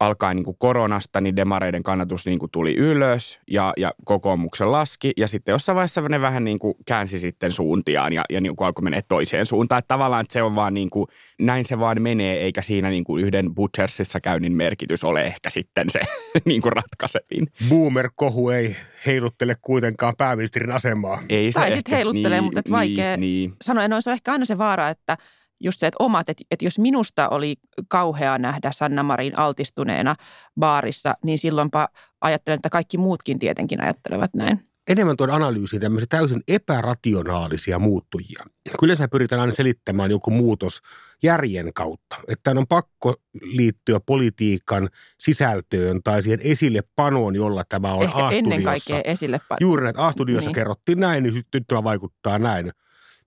alkaen 0.00 0.36
niin 0.36 0.44
kuin 0.44 0.56
koronasta, 0.58 1.20
niin 1.20 1.36
demareiden 1.36 1.82
kannatus 1.82 2.26
niin 2.26 2.38
kuin 2.38 2.50
tuli 2.50 2.74
ylös 2.74 3.38
ja, 3.50 3.72
ja 3.76 3.92
kokoomuksen 4.04 4.72
laski. 4.72 5.12
Ja 5.16 5.28
sitten 5.28 5.52
jossain 5.52 5.76
vaiheessa 5.76 6.00
ne 6.00 6.20
vähän 6.20 6.44
niin 6.44 6.58
kuin 6.58 6.74
käänsi 6.86 7.18
sitten 7.18 7.52
suuntiaan 7.52 8.12
ja, 8.12 8.24
ja 8.30 8.40
niin 8.40 8.56
kuin 8.56 8.66
alkoi 8.66 8.82
mennä 8.82 9.02
toiseen 9.08 9.46
suuntaan. 9.46 9.78
Että 9.78 9.88
tavallaan 9.88 10.20
että 10.20 10.32
se 10.32 10.42
on 10.42 10.56
vaan 10.56 10.74
niin 10.74 10.90
kuin, 10.90 11.06
näin 11.38 11.64
se 11.64 11.78
vaan 11.78 12.02
menee, 12.02 12.40
eikä 12.40 12.62
siinä 12.62 12.90
niin 12.90 13.04
kuin 13.04 13.24
yhden 13.24 13.54
Butchersissa 13.54 14.20
käynnin 14.20 14.52
merkitys 14.52 15.04
ole 15.04 15.22
ehkä 15.22 15.50
sitten 15.50 15.90
se 15.90 16.00
niin 16.44 16.62
kuin 16.62 16.72
ratkaisevin. 16.72 17.46
Boomer-kohu 17.68 18.50
ei 18.50 18.76
heiluttele 19.06 19.56
kuitenkaan 19.62 20.14
pääministerin 20.18 20.72
asemaa. 20.72 21.22
Ei 21.28 21.52
se 21.52 21.58
tai 21.58 21.72
sitten 21.72 21.96
heiluttelee, 21.96 22.38
niin, 22.38 22.44
mutta 22.44 22.60
et 22.60 22.70
vaikea 22.70 23.16
niin, 23.16 23.20
niin. 23.20 23.56
sanoa. 23.62 23.88
No 23.88 24.00
se 24.00 24.10
on 24.10 24.14
ehkä 24.14 24.32
aina 24.32 24.44
se 24.44 24.58
vaara, 24.58 24.88
että– 24.88 25.16
just 25.60 25.80
se, 25.80 25.86
että 25.86 26.04
omat, 26.04 26.28
että, 26.28 26.44
että 26.50 26.64
jos 26.64 26.78
minusta 26.78 27.28
oli 27.28 27.56
kauhea 27.88 28.38
nähdä 28.38 28.72
Sanna 28.72 29.02
Marin 29.02 29.38
altistuneena 29.38 30.16
baarissa, 30.60 31.14
niin 31.24 31.38
silloinpa 31.38 31.88
ajattelen, 32.20 32.56
että 32.56 32.70
kaikki 32.70 32.98
muutkin 32.98 33.38
tietenkin 33.38 33.80
ajattelevat 33.80 34.34
näin. 34.34 34.60
Enemmän 34.88 35.16
tuon 35.16 35.30
analyysiin 35.30 35.82
tämmöisiä 35.82 36.06
täysin 36.10 36.42
epärationaalisia 36.48 37.78
muuttujia. 37.78 38.44
Kyllä 38.80 38.94
sä 38.94 39.08
pyritään 39.08 39.40
aina 39.40 39.52
selittämään 39.52 40.10
joku 40.10 40.30
muutos 40.30 40.80
järjen 41.22 41.72
kautta. 41.74 42.16
Että 42.28 42.50
on 42.50 42.66
pakko 42.66 43.14
liittyä 43.42 44.00
politiikan 44.00 44.88
sisältöön 45.18 46.02
tai 46.02 46.22
siihen 46.22 46.40
esille 46.42 46.80
panoon, 46.96 47.34
jolla 47.34 47.64
tämä 47.68 47.94
on 47.94 48.02
Ehkä 48.02 48.16
A-studiossa. 48.16 48.38
ennen 48.38 48.62
kaikkea 48.62 49.00
esille 49.04 49.40
Juuri 49.60 49.84
näin, 49.84 49.98
A-studiossa 49.98 50.48
niin. 50.48 50.54
kerrottiin 50.54 51.00
näin, 51.00 51.22
niin 51.22 51.34
nyt 51.34 51.64
tämä 51.66 51.84
vaikuttaa 51.84 52.38
näin. 52.38 52.70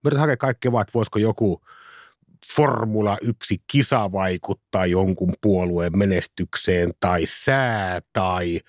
Mä 0.04 0.20
hakea 0.20 0.38
kaikkea 0.38 0.72
vaan, 0.72 0.82
että 0.82 0.94
voisiko 0.94 1.20
joku– 1.20 1.62
Formula 2.56 3.18
1 3.22 3.58
kisa 3.72 4.12
vaikuttaa 4.12 4.86
jonkun 4.86 5.34
puolueen 5.42 5.98
menestykseen 5.98 6.94
tai 7.00 7.22
sää 7.26 8.02
tai 8.14 8.60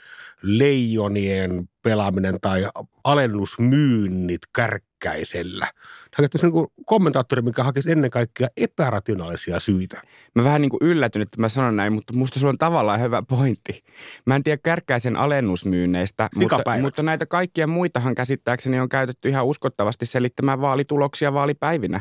leijonien 0.42 1.68
pelaaminen 1.82 2.34
tai 2.40 2.68
alennusmyynnit 3.04 4.40
kärkkäisellä. 4.54 5.70
Hän 6.14 6.28
niin 6.42 6.66
kommentaattori, 6.86 7.42
mikä 7.42 7.62
hakisi 7.62 7.92
ennen 7.92 8.10
kaikkea 8.10 8.48
epärationaalisia 8.56 9.58
syitä. 9.58 10.02
Mä 10.34 10.44
vähän 10.44 10.60
niin 10.60 10.70
kuin 10.70 10.82
yllätyn, 10.82 11.22
että 11.22 11.40
mä 11.40 11.48
sanon 11.48 11.76
näin, 11.76 11.92
mutta 11.92 12.12
musta 12.12 12.40
sulla 12.40 12.50
on 12.50 12.58
tavallaan 12.58 13.00
hyvä 13.00 13.22
pointti. 13.22 13.82
Mä 14.26 14.36
en 14.36 14.42
tiedä 14.42 14.60
kärkkäisen 14.64 15.16
alennusmyynneistä, 15.16 16.28
mutta, 16.34 16.62
mutta 16.82 17.02
näitä 17.02 17.26
kaikkia 17.26 17.66
muitahan 17.66 18.14
käsittääkseni 18.14 18.80
on 18.80 18.88
käytetty 18.88 19.28
ihan 19.28 19.46
uskottavasti 19.46 20.06
selittämään 20.06 20.60
vaalituloksia 20.60 21.32
vaalipäivinä. 21.32 22.00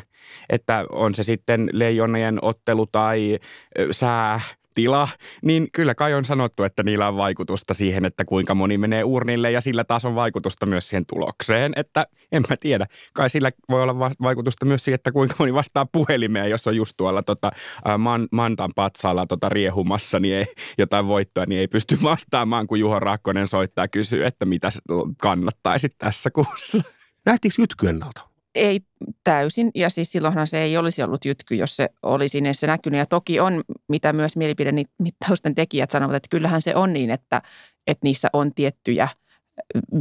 Että 0.50 0.86
on 0.91 1.13
se 1.13 1.24
sitten 1.24 1.70
leijonien 1.74 2.39
ottelu 2.41 2.88
tai 2.88 3.39
sää 3.91 4.39
tila, 4.77 5.07
niin 5.43 5.67
kyllä 5.72 5.96
kai 5.96 6.13
on 6.13 6.25
sanottu, 6.25 6.63
että 6.63 6.84
niillä 6.84 7.07
on 7.07 7.17
vaikutusta 7.17 7.74
siihen, 7.74 8.05
että 8.05 8.25
kuinka 8.25 8.55
moni 8.55 8.77
menee 8.77 9.03
urnille 9.03 9.51
ja 9.51 9.62
sillä 9.62 9.84
taas 9.84 10.05
on 10.05 10.15
vaikutusta 10.15 10.65
myös 10.65 10.89
siihen 10.89 11.05
tulokseen. 11.05 11.74
Että 11.75 12.05
en 12.31 12.43
mä 12.50 12.55
tiedä, 12.60 12.86
kai 13.13 13.29
sillä 13.29 13.51
voi 13.69 13.84
olla 13.84 14.00
vaikutusta 14.00 14.65
myös 14.65 14.86
siihen, 14.86 14.96
että 14.96 15.12
kuinka 15.12 15.36
moni 15.39 15.53
vastaa 15.53 15.86
puhelimeen, 15.86 16.50
jos 16.50 16.67
on 16.67 16.75
just 16.75 16.93
tuolla 16.98 17.24
tota, 17.24 17.51
man, 17.98 18.27
Mantan 18.31 18.72
patsaalla 18.75 19.25
tota, 19.25 19.50
riehumassa 19.50 20.19
niin 20.19 20.36
ei, 20.36 20.46
jotain 20.77 21.07
voittoa, 21.07 21.46
niin 21.46 21.62
ei 21.62 21.67
pysty 21.67 21.98
vastaamaan, 22.03 22.67
kun 22.67 22.79
Juho 22.79 23.00
Rakkonen 23.00 23.48
soittaa 23.48 23.84
ja 23.84 23.88
kysyy, 23.88 24.25
että 24.25 24.46
mitä 24.46 24.69
kannattaisi 25.22 25.89
tässä 25.89 26.29
kuussa. 26.31 26.77
Nähtiinkö 27.25 27.62
jytky 27.62 27.88
ennalta? 27.88 28.37
Ei 28.58 28.80
täysin, 29.24 29.72
ja 29.76 29.90
siis 29.90 30.12
silloinhan 30.12 30.48
se 30.48 30.64
ei 30.64 30.78
olisi 30.78 31.04
ollut 31.04 31.26
jytky, 31.26 31.56
jos 31.56 31.76
se 31.76 31.90
olisi 32.04 32.42
se 32.52 32.68
näkynyt. 32.68 32.98
Ja 32.98 33.06
toki 33.06 33.40
on, 33.40 33.64
mitä 33.90 34.14
myös 34.14 34.36
mielipidemittausten 34.36 35.56
tekijät 35.56 35.92
sanovat, 35.92 36.16
että 36.16 36.28
kyllähän 36.30 36.62
se 36.62 36.76
on 36.76 36.94
niin, 36.94 37.10
että, 37.10 37.42
että 37.88 38.04
niissä 38.04 38.30
on 38.34 38.54
tiettyjä 38.54 39.08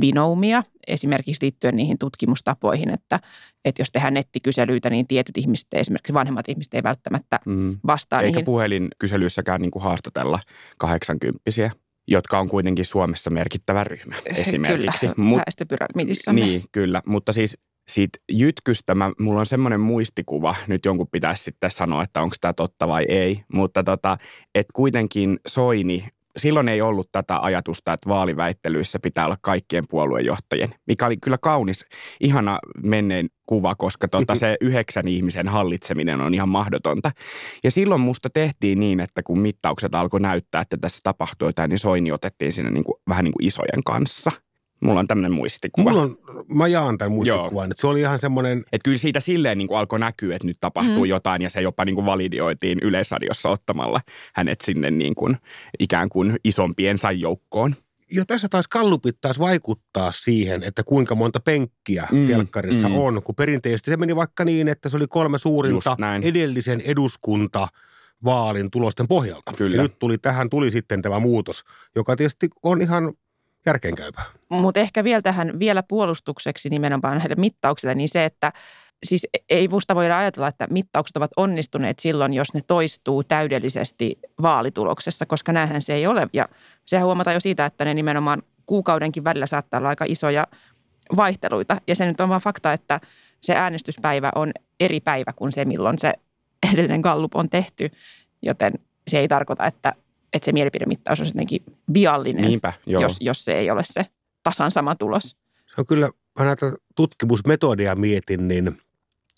vinoumia, 0.01 0.63
esimerkiksi 0.87 1.43
liittyen 1.43 1.77
niihin 1.77 1.99
tutkimustapoihin, 1.99 2.91
että, 2.91 3.21
että 3.65 3.81
jos 3.81 3.93
tehdään 3.93 4.15
nettikyselyitä, 4.15 4.91
niin 4.91 5.07
tietyt 5.07 5.37
ihmiset, 5.37 5.67
esimerkiksi 5.73 6.15
vanhemmat 6.15 6.49
ihmiset 6.49 6.75
ei 6.75 6.83
välttämättä 6.83 7.41
mm. 7.47 7.79
vastaa 7.87 8.21
Eikä 8.21 8.31
niihin. 8.31 8.45
puhelinkyselyssäkään 8.45 9.61
niin 9.61 9.71
kuin 9.71 9.83
haastatella 9.83 10.41
80 10.79 11.41
jotka 12.09 12.39
on 12.39 12.49
kuitenkin 12.49 12.85
Suomessa 12.85 13.31
merkittävä 13.31 13.85
ryhmä 13.85 14.15
esimerkiksi. 14.37 15.07
Kyllä, 15.07 15.15
Mut, 15.17 15.41
Niin, 16.33 16.65
kyllä. 16.73 17.03
Mutta 17.07 17.33
siis 17.33 17.59
siitä 17.88 18.19
jytkystä 18.33 18.95
mä, 18.95 19.12
mulla 19.21 19.40
on 19.40 19.47
semmoinen 19.47 19.81
muistikuva, 19.81 20.55
nyt 20.66 20.85
jonkun 20.85 21.09
pitäisi 21.12 21.45
sitten 21.45 21.71
sanoa, 21.71 22.02
että 22.02 22.23
onko 22.23 22.37
tämä 22.40 22.52
totta 22.52 22.88
vai 22.88 23.05
ei, 23.09 23.43
mutta 23.52 23.85
tota, 23.85 24.19
että 24.55 24.73
kuitenkin 24.75 25.40
Soini, 25.49 26.09
silloin 26.37 26.69
ei 26.69 26.81
ollut 26.81 27.09
tätä 27.12 27.38
ajatusta, 27.40 27.93
että 27.93 28.09
vaaliväittelyissä 28.09 28.99
pitää 29.02 29.26
olla 29.26 29.37
kaikkien 29.40 29.85
puoluejohtajien, 29.88 30.69
mikä 30.87 31.07
oli 31.07 31.16
kyllä 31.16 31.38
kaunis, 31.38 31.87
ihana 32.21 32.59
menneen 32.83 33.28
kuva, 33.47 33.75
koska 33.75 34.09
tota, 34.09 34.35
se 34.35 34.57
yhdeksän 34.61 35.09
ihmisen 35.09 35.49
hallitseminen 35.49 36.21
on 36.21 36.35
ihan 36.35 36.49
mahdotonta. 36.49 37.11
Ja 37.64 37.71
silloin 37.71 38.00
musta 38.00 38.31
tehtiin 38.31 38.81
niin, 38.81 39.00
että 39.00 39.23
kun 39.23 39.38
mittaukset 39.38 39.95
alkoi 39.95 40.21
näyttää, 40.21 40.61
että 40.61 40.76
tässä 40.81 41.00
tapahtui 41.02 41.49
jotain, 41.49 41.69
niin 41.69 41.78
Soini 41.78 42.12
otettiin 42.12 42.52
sinne 42.52 42.71
niin 42.71 42.85
kuin, 42.85 42.97
vähän 43.09 43.25
niin 43.25 43.33
kuin 43.33 43.47
isojen 43.47 43.85
kanssa– 43.85 44.31
Mulla 44.80 45.00
on 45.00 45.06
tämmöinen 45.06 45.33
muistikuva. 45.33 45.90
Mulla 45.90 46.02
on, 46.02 46.16
mä 46.49 46.68
jaan 46.68 46.99
tämän 46.99 47.12
muistikuvan. 47.12 47.71
Että 47.71 47.80
se 47.80 47.87
oli 47.87 48.00
ihan 48.00 48.18
semmoinen... 48.18 48.59
Että 48.59 48.85
kyllä 48.85 48.99
siitä 48.99 49.21
silleen 49.21 49.59
niin 49.59 49.68
kuin 49.68 49.78
alkoi 49.78 49.99
näkyä, 49.99 50.37
että 50.37 50.47
nyt 50.47 50.56
tapahtuu 50.61 51.04
mm. 51.04 51.09
jotain 51.09 51.42
ja 51.42 51.50
se 51.50 51.61
jopa 51.61 51.85
niin 51.85 51.95
kuin 51.95 52.06
validioitiin 52.06 52.78
Yleisradiossa 52.83 53.49
ottamalla 53.49 54.00
hänet 54.35 54.61
sinne 54.61 54.90
niin 54.90 55.14
kuin 55.14 55.37
ikään 55.78 56.09
kuin 56.09 56.37
isompiensa 56.45 57.12
joukkoon. 57.12 57.75
Ja 58.12 58.25
tässä 58.25 58.49
taas 58.49 58.68
kallupit 58.68 59.16
taas 59.21 59.38
vaikuttaa 59.38 60.12
siihen, 60.12 60.62
että 60.62 60.83
kuinka 60.85 61.14
monta 61.14 61.40
penkkiä 61.40 62.09
mm, 62.12 62.26
telkkarissa 62.26 62.88
mm. 62.88 62.97
on. 62.97 63.23
Kun 63.23 63.35
perinteisesti 63.35 63.90
se 63.90 63.97
meni 63.97 64.16
vaikka 64.16 64.45
niin, 64.45 64.68
että 64.68 64.88
se 64.88 64.97
oli 64.97 65.06
kolme 65.09 65.38
suurinta 65.38 65.97
edellisen 66.23 66.80
eduskunta 66.80 67.68
vaalin 68.25 68.71
tulosten 68.71 69.09
pohjalta. 69.09 69.52
Kyllä. 69.52 69.76
Ja 69.76 69.83
nyt 69.83 69.99
tuli, 69.99 70.18
tähän 70.18 70.50
tuli 70.50 70.71
sitten 70.71 71.02
tämä 71.02 71.18
muutos, 71.18 71.64
joka 71.97 72.16
tietysti 72.16 72.49
on 72.62 72.83
ihan 72.83 73.12
järkeenkäypä. 73.66 74.23
Mutta 74.49 74.80
ehkä 74.80 75.04
vielä 75.04 75.23
tähän 75.23 75.58
vielä 75.58 75.82
puolustukseksi 75.82 76.68
nimenomaan 76.68 77.18
näille 77.18 77.35
mittauksille, 77.35 77.94
niin 77.94 78.08
se, 78.08 78.25
että 78.25 78.52
siis 79.04 79.26
ei 79.50 79.68
musta 79.68 79.94
voida 79.94 80.18
ajatella, 80.18 80.49
että 80.49 80.66
mittaukset 80.70 81.16
ovat 81.16 81.30
onnistuneet 81.37 81.99
silloin, 81.99 82.35
jos 82.35 82.54
ne 82.54 82.61
toistuu 82.66 83.25
täydellisesti 83.25 84.18
vaalituloksessa, 84.42 85.26
koska 85.26 85.52
näinhän 85.52 85.82
se 85.82 85.94
ei 85.94 86.06
ole. 86.06 86.28
Ja 86.32 86.49
sehän 86.87 87.06
huomataan 87.06 87.35
jo 87.35 87.40
siitä, 87.40 87.66
että 87.66 87.85
ne 87.85 87.94
nimenomaan 87.94 88.42
kuukaudenkin 88.66 89.25
välillä 89.25 89.46
saattaa 89.46 89.78
olla 89.78 89.88
aika 89.88 90.04
isoja 90.08 90.46
vaihteluita. 91.16 91.76
Ja 91.87 91.94
se 91.94 92.06
nyt 92.06 92.20
on 92.20 92.28
vaan 92.28 92.40
fakta, 92.40 92.73
että 92.73 93.00
se 93.42 93.54
äänestyspäivä 93.54 94.30
on 94.35 94.52
eri 94.80 95.00
päivä 95.00 95.32
kuin 95.37 95.52
se, 95.52 95.64
milloin 95.64 95.99
se 95.99 96.12
edellinen 96.73 97.00
gallup 97.00 97.37
on 97.37 97.50
tehty. 97.50 97.90
Joten 98.42 98.73
se 99.11 99.18
ei 99.18 99.28
tarkoita, 99.28 99.66
että 99.66 99.94
että 100.37 100.45
se 100.45 100.52
mielipidemittaus 100.52 101.21
on 101.21 101.26
jotenkin 101.26 101.62
viallinen, 101.95 102.45
Niinpä, 102.45 102.73
joo. 102.87 103.02
Jos, 103.02 103.16
jos 103.21 103.45
se 103.45 103.55
ei 103.55 103.71
ole 103.71 103.83
se 103.85 104.07
tasan 104.43 104.71
sama 104.71 104.95
tulos. 104.95 105.37
Se 105.66 105.75
on 105.78 105.87
kyllä 105.87 106.11
mä 106.38 106.45
näitä 106.45 106.73
tutkimusmetodia 106.97 107.95
mietin, 107.95 108.49
niin 108.49 108.83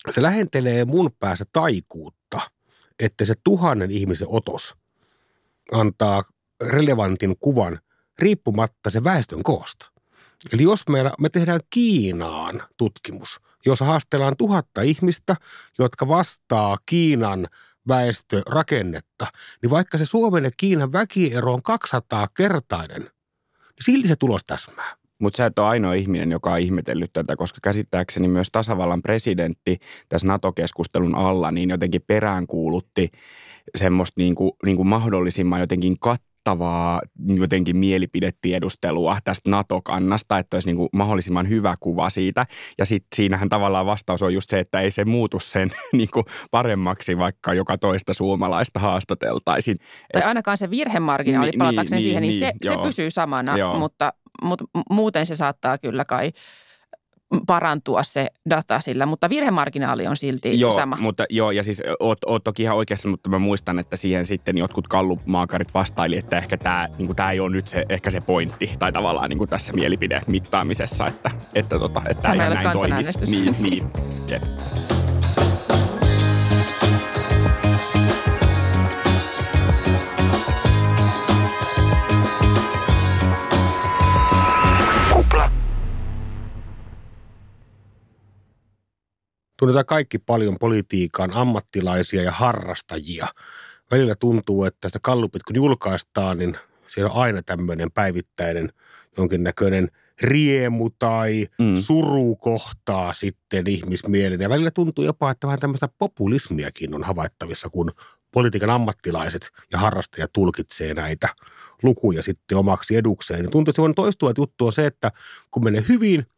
se 0.09 0.21
lähentelee 0.21 0.85
mun 0.85 1.11
päässä 1.19 1.45
taikuutta, 1.53 2.41
että 2.99 3.25
se 3.25 3.33
tuhannen 3.43 3.91
ihmisen 3.91 4.27
otos 4.29 4.75
antaa 5.71 6.23
relevantin 6.67 7.35
kuvan 7.39 7.79
riippumatta 8.19 8.89
se 8.89 9.03
väestön 9.03 9.43
koosta. 9.43 9.91
Eli 10.53 10.63
jos 10.63 10.87
meillä, 10.89 11.11
me 11.19 11.29
tehdään 11.29 11.59
Kiinaan 11.69 12.63
tutkimus, 12.77 13.39
jos 13.65 13.79
haastellaan 13.79 14.37
tuhatta 14.37 14.81
ihmistä, 14.81 15.35
jotka 15.79 16.07
vastaa 16.07 16.77
Kiinan 16.85 17.47
väestörakennetta, 17.87 19.27
niin 19.61 19.69
vaikka 19.69 19.97
se 19.97 20.05
Suomen 20.05 20.43
ja 20.43 20.51
Kiinan 20.57 20.91
väkiero 20.91 21.53
on 21.53 21.61
200 21.61 22.27
kertainen, 22.37 23.01
niin 23.01 23.11
silti 23.81 24.07
se 24.07 24.15
tulos 24.15 24.41
täsmää. 24.47 24.95
Mutta 25.19 25.37
sä 25.37 25.45
et 25.45 25.59
ole 25.59 25.67
ainoa 25.67 25.93
ihminen, 25.93 26.31
joka 26.31 26.53
on 26.53 26.59
ihmetellyt 26.59 27.13
tätä, 27.13 27.35
koska 27.35 27.59
käsittääkseni 27.63 28.27
myös 28.27 28.47
tasavallan 28.51 29.01
presidentti 29.01 29.79
tässä 30.09 30.27
NATO-keskustelun 30.27 31.15
alla 31.15 31.51
niin 31.51 31.69
jotenkin 31.69 32.01
peräänkuulutti 32.07 33.11
semmoista 33.75 34.21
niin 34.21 34.35
kuin, 34.35 34.51
niin 34.65 34.77
kuin 34.77 34.87
mahdollisimman 34.87 35.59
jotenkin 35.59 35.99
kat 35.99 36.21
kattavaa 36.49 37.01
jotenkin 37.35 37.77
mielipidetiedustelua 37.77 39.17
tästä 39.23 39.49
NATO-kannasta, 39.49 40.37
että 40.37 40.55
olisi 40.55 40.67
niin 40.69 40.77
kuin 40.77 40.89
mahdollisimman 40.93 41.49
hyvä 41.49 41.75
kuva 41.79 42.09
siitä. 42.09 42.45
Ja 42.77 42.85
sitten 42.85 43.15
siinähän 43.15 43.49
tavallaan 43.49 43.85
vastaus 43.85 44.21
on 44.21 44.33
just 44.33 44.49
se, 44.49 44.59
että 44.59 44.81
ei 44.81 44.91
se 44.91 45.05
muutu 45.05 45.39
sen 45.39 45.69
niin 45.93 46.09
kuin 46.13 46.25
paremmaksi, 46.51 47.17
vaikka 47.17 47.53
joka 47.53 47.77
toista 47.77 48.13
suomalaista 48.13 48.79
haastateltaisiin. 48.79 49.77
Tai 50.13 50.23
ainakaan 50.23 50.57
se 50.57 50.69
virhemarginaali, 50.69 51.51
niin, 51.51 51.59
palatakseni 51.59 51.95
niin, 51.95 52.03
siihen, 52.03 52.21
niin, 52.21 52.39
niin 52.39 52.53
se, 52.63 52.69
se 52.69 52.77
pysyy 52.83 53.11
samana, 53.11 53.55
mutta, 53.77 54.13
mutta 54.43 54.65
muuten 54.89 55.25
se 55.25 55.35
saattaa 55.35 55.77
kyllä 55.77 56.05
kai 56.05 56.31
parantua 57.47 58.03
se 58.03 58.27
data 58.49 58.79
sillä, 58.79 59.05
mutta 59.05 59.29
virhemarginaali 59.29 60.07
on 60.07 60.17
silti 60.17 60.59
joo, 60.59 60.71
sama. 60.71 60.97
Mutta, 60.99 61.25
joo, 61.29 61.51
ja 61.51 61.63
siis 61.63 61.81
oot, 61.99 62.17
oot 62.25 62.43
toki 62.43 62.63
ihan 62.63 62.77
oikeassa, 62.77 63.09
mutta 63.09 63.29
mä 63.29 63.39
muistan, 63.39 63.79
että 63.79 63.95
siihen 63.95 64.25
sitten 64.25 64.57
jotkut 64.57 64.87
kallumaakarit 64.87 65.73
vastaili, 65.73 66.17
että 66.17 66.37
ehkä 66.37 66.57
tämä 66.57 66.87
niin 66.97 67.09
ei 67.31 67.39
ole 67.39 67.51
nyt 67.51 67.67
se, 67.67 67.85
ehkä 67.89 68.11
se 68.11 68.21
pointti, 68.21 68.71
tai 68.79 68.91
tavallaan 68.91 69.29
niin 69.29 69.37
kuin 69.37 69.49
tässä 69.49 69.73
mielipidemittaamisessa, 69.73 71.07
että, 71.07 71.31
että, 71.55 71.79
tota, 71.79 72.01
että 72.09 72.21
tämä 72.21 72.47
ei 72.47 72.53
näin 72.53 72.71
toimisi. 72.71 73.11
Niin, 73.31 73.55
niin. 73.69 73.91
Jep. 74.27 74.43
Tunnetaan 89.59 89.85
kaikki 89.85 90.19
paljon 90.19 90.55
politiikan 90.59 91.31
ammattilaisia 91.33 92.23
ja 92.23 92.31
harrastajia. 92.31 93.27
Välillä 93.91 94.15
tuntuu, 94.15 94.63
että 94.63 94.77
tästä 94.81 94.99
kallupit 95.01 95.43
kun 95.43 95.55
julkaistaan, 95.55 96.37
niin 96.37 96.55
siellä 96.87 97.11
on 97.11 97.21
aina 97.21 97.41
tämmöinen 97.41 97.91
päivittäinen 97.91 98.73
jonkinnäköinen 99.17 99.87
riemu 100.21 100.89
tai 100.89 101.47
mm. 101.59 101.75
suru 101.75 102.35
kohtaa 102.35 103.13
sitten 103.13 103.67
ihmismielen. 103.67 104.41
Ja 104.41 104.49
välillä 104.49 104.71
tuntuu 104.71 105.03
jopa, 105.03 105.31
että 105.31 105.47
vähän 105.47 105.59
tämmöistä 105.59 105.89
populismiakin 105.97 106.95
on 106.95 107.03
havaittavissa, 107.03 107.69
kun 107.69 107.91
politiikan 108.31 108.69
ammattilaiset 108.69 109.49
ja 109.71 109.79
harrastajat 109.79 110.33
tulkitsee 110.33 110.93
näitä 110.93 111.29
lukuja 111.83 112.23
sitten 112.23 112.57
omaksi 112.57 112.95
edukseen. 112.95 113.39
Niin 113.39 113.51
tuntuu, 113.51 113.71
että 113.71 113.75
se 113.75 113.81
on 113.81 113.95
toistua 113.95 114.33
juttu 114.37 114.65
on 114.65 114.73
se, 114.73 114.85
että 114.85 115.11
kun 115.51 115.63
menee 115.63 115.83
hyvin– 115.89 116.25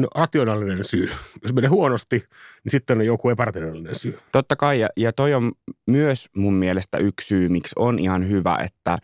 niin 0.00 0.06
rationaalinen 0.14 0.84
syy. 0.84 1.10
Jos 1.42 1.52
menee 1.52 1.68
huonosti, 1.68 2.16
niin 2.64 2.70
sitten 2.70 2.98
on 2.98 3.06
joku 3.06 3.30
epärationaalinen 3.30 3.94
syy. 3.94 4.18
Totta 4.32 4.56
kai, 4.56 4.80
ja, 4.80 4.88
ja 4.96 5.12
toi 5.12 5.34
on 5.34 5.52
myös 5.86 6.28
mun 6.36 6.54
mielestä 6.54 6.98
yksi 6.98 7.26
syy, 7.26 7.48
miksi 7.48 7.72
on 7.78 7.98
ihan 7.98 8.28
hyvä, 8.28 8.58
että 8.64 8.98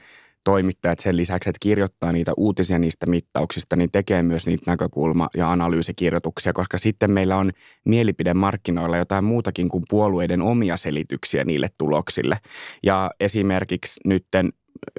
toimittajat 0.44 0.98
sen 0.98 1.16
lisäksi, 1.16 1.50
että 1.50 1.58
kirjoittaa 1.62 2.12
niitä 2.12 2.32
uutisia 2.36 2.78
niistä 2.78 3.06
mittauksista, 3.06 3.76
niin 3.76 3.90
tekee 3.90 4.22
myös 4.22 4.46
niitä 4.46 4.70
näkökulma- 4.70 5.28
ja 5.36 5.52
analyysikirjoituksia, 5.52 6.52
koska 6.52 6.78
sitten 6.78 7.10
meillä 7.10 7.36
on 7.36 7.50
mielipidemarkkinoilla 7.84 8.96
jotain 8.96 9.24
muutakin 9.24 9.68
kuin 9.68 9.84
puolueiden 9.88 10.42
omia 10.42 10.76
selityksiä 10.76 11.44
niille 11.44 11.68
tuloksille. 11.78 12.38
Ja 12.82 13.10
esimerkiksi 13.20 14.00
nytten 14.04 14.52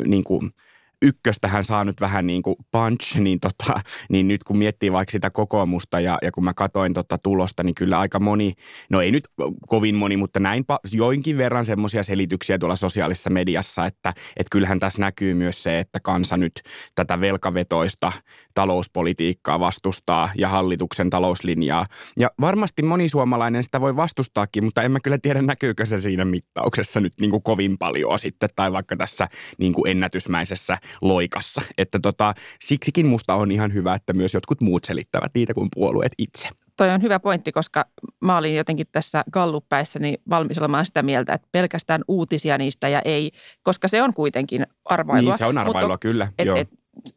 niin 0.08 0.24
kuin– 0.24 0.50
ykköstähän 1.02 1.64
saa 1.64 1.84
nyt 1.84 2.02
vähän 2.02 2.28
niin 2.28 2.44
kuin 2.44 2.56
punch, 2.72 3.18
niin, 3.20 3.40
tota, 3.40 3.80
niin 4.10 4.28
nyt 4.28 4.44
kun 4.44 4.58
miettii 4.58 4.92
vaikka 4.92 5.12
sitä 5.12 5.30
kokoomusta 5.30 6.00
ja, 6.00 6.18
ja 6.22 6.32
kun 6.32 6.44
mä 6.44 6.54
katoin 6.54 6.94
tota 6.94 7.18
tulosta, 7.18 7.64
niin 7.64 7.76
kyllä 7.76 8.00
aika 8.00 8.20
moni, 8.20 8.54
no 8.90 9.02
ei 9.02 9.12
nyt 9.12 9.24
kovin 9.68 9.96
moni, 9.96 10.18
mutta 10.18 10.40
näin 10.40 10.66
joinkin 10.92 11.38
verran 11.38 11.66
semmoisia 11.66 12.04
selityksiä 12.04 12.58
tuolla 12.58 12.76
sosiaalisessa 12.76 13.30
mediassa, 13.30 13.86
että, 13.86 14.10
että 14.10 14.50
kyllähän 14.52 14.80
tässä 14.80 15.00
näkyy 15.00 15.34
myös 15.34 15.64
se, 15.64 15.80
että 15.80 16.00
kansa 16.00 16.38
nyt 16.38 16.62
tätä 16.96 17.22
velkavetoista 17.22 18.12
talouspolitiikkaa 18.54 19.60
vastustaa 19.60 20.30
ja 20.38 20.50
hallituksen 20.50 21.10
talouslinjaa. 21.10 21.86
Ja 22.20 22.32
varmasti 22.42 22.82
moni 22.82 23.10
suomalainen 23.10 23.64
sitä 23.64 23.82
voi 23.82 23.96
vastustaakin, 23.96 24.64
mutta 24.64 24.82
en 24.84 24.92
mä 24.92 25.00
kyllä 25.04 25.18
tiedä 25.22 25.42
näkyykö 25.42 25.86
se 25.86 25.98
siinä 25.98 26.26
mittauksessa 26.26 27.00
nyt 27.00 27.14
niin 27.22 27.32
kuin 27.32 27.44
kovin 27.44 27.78
paljon 27.78 28.20
sitten 28.20 28.50
tai 28.56 28.72
vaikka 28.72 28.98
tässä 28.98 29.28
niin 29.58 29.74
kuin 29.74 29.92
ennätysmäisessä 29.92 30.78
loikassa. 31.02 31.62
Että 31.78 32.00
tota, 32.00 32.34
siksikin 32.60 33.06
musta 33.06 33.36
on 33.36 33.52
ihan 33.52 33.74
hyvä, 33.74 33.96
että 33.96 34.14
myös 34.14 34.34
jotkut 34.34 34.62
muut 34.62 34.84
selittävät 34.84 35.32
niitä 35.36 35.54
kuin 35.54 35.70
puolueet 35.74 36.12
itse. 36.18 36.50
Toi 36.78 36.90
on 36.90 37.02
hyvä 37.02 37.20
pointti, 37.20 37.52
koska 37.52 37.86
mä 38.22 38.38
olin 38.38 38.56
jotenkin 38.56 38.88
tässä 38.92 39.24
galluppäissäni 39.32 40.18
valmis 40.30 40.58
olemaan 40.58 40.86
sitä 40.86 41.04
mieltä, 41.04 41.34
että 41.34 41.48
pelkästään 41.52 42.02
uutisia 42.08 42.58
niistä 42.58 42.90
ja 42.90 43.02
ei, 43.06 43.32
koska 43.64 43.88
se 43.88 44.04
on 44.04 44.14
kuitenkin 44.14 44.68
arvailua. 44.86 45.32
Niin, 45.32 45.38
se 45.38 45.46
on 45.46 45.58
arvailua, 45.58 45.90
mutta, 45.90 45.98
kyllä. 45.98 46.28
Et, 46.40 46.46
joo. 46.46 46.58
Et, 46.58 46.70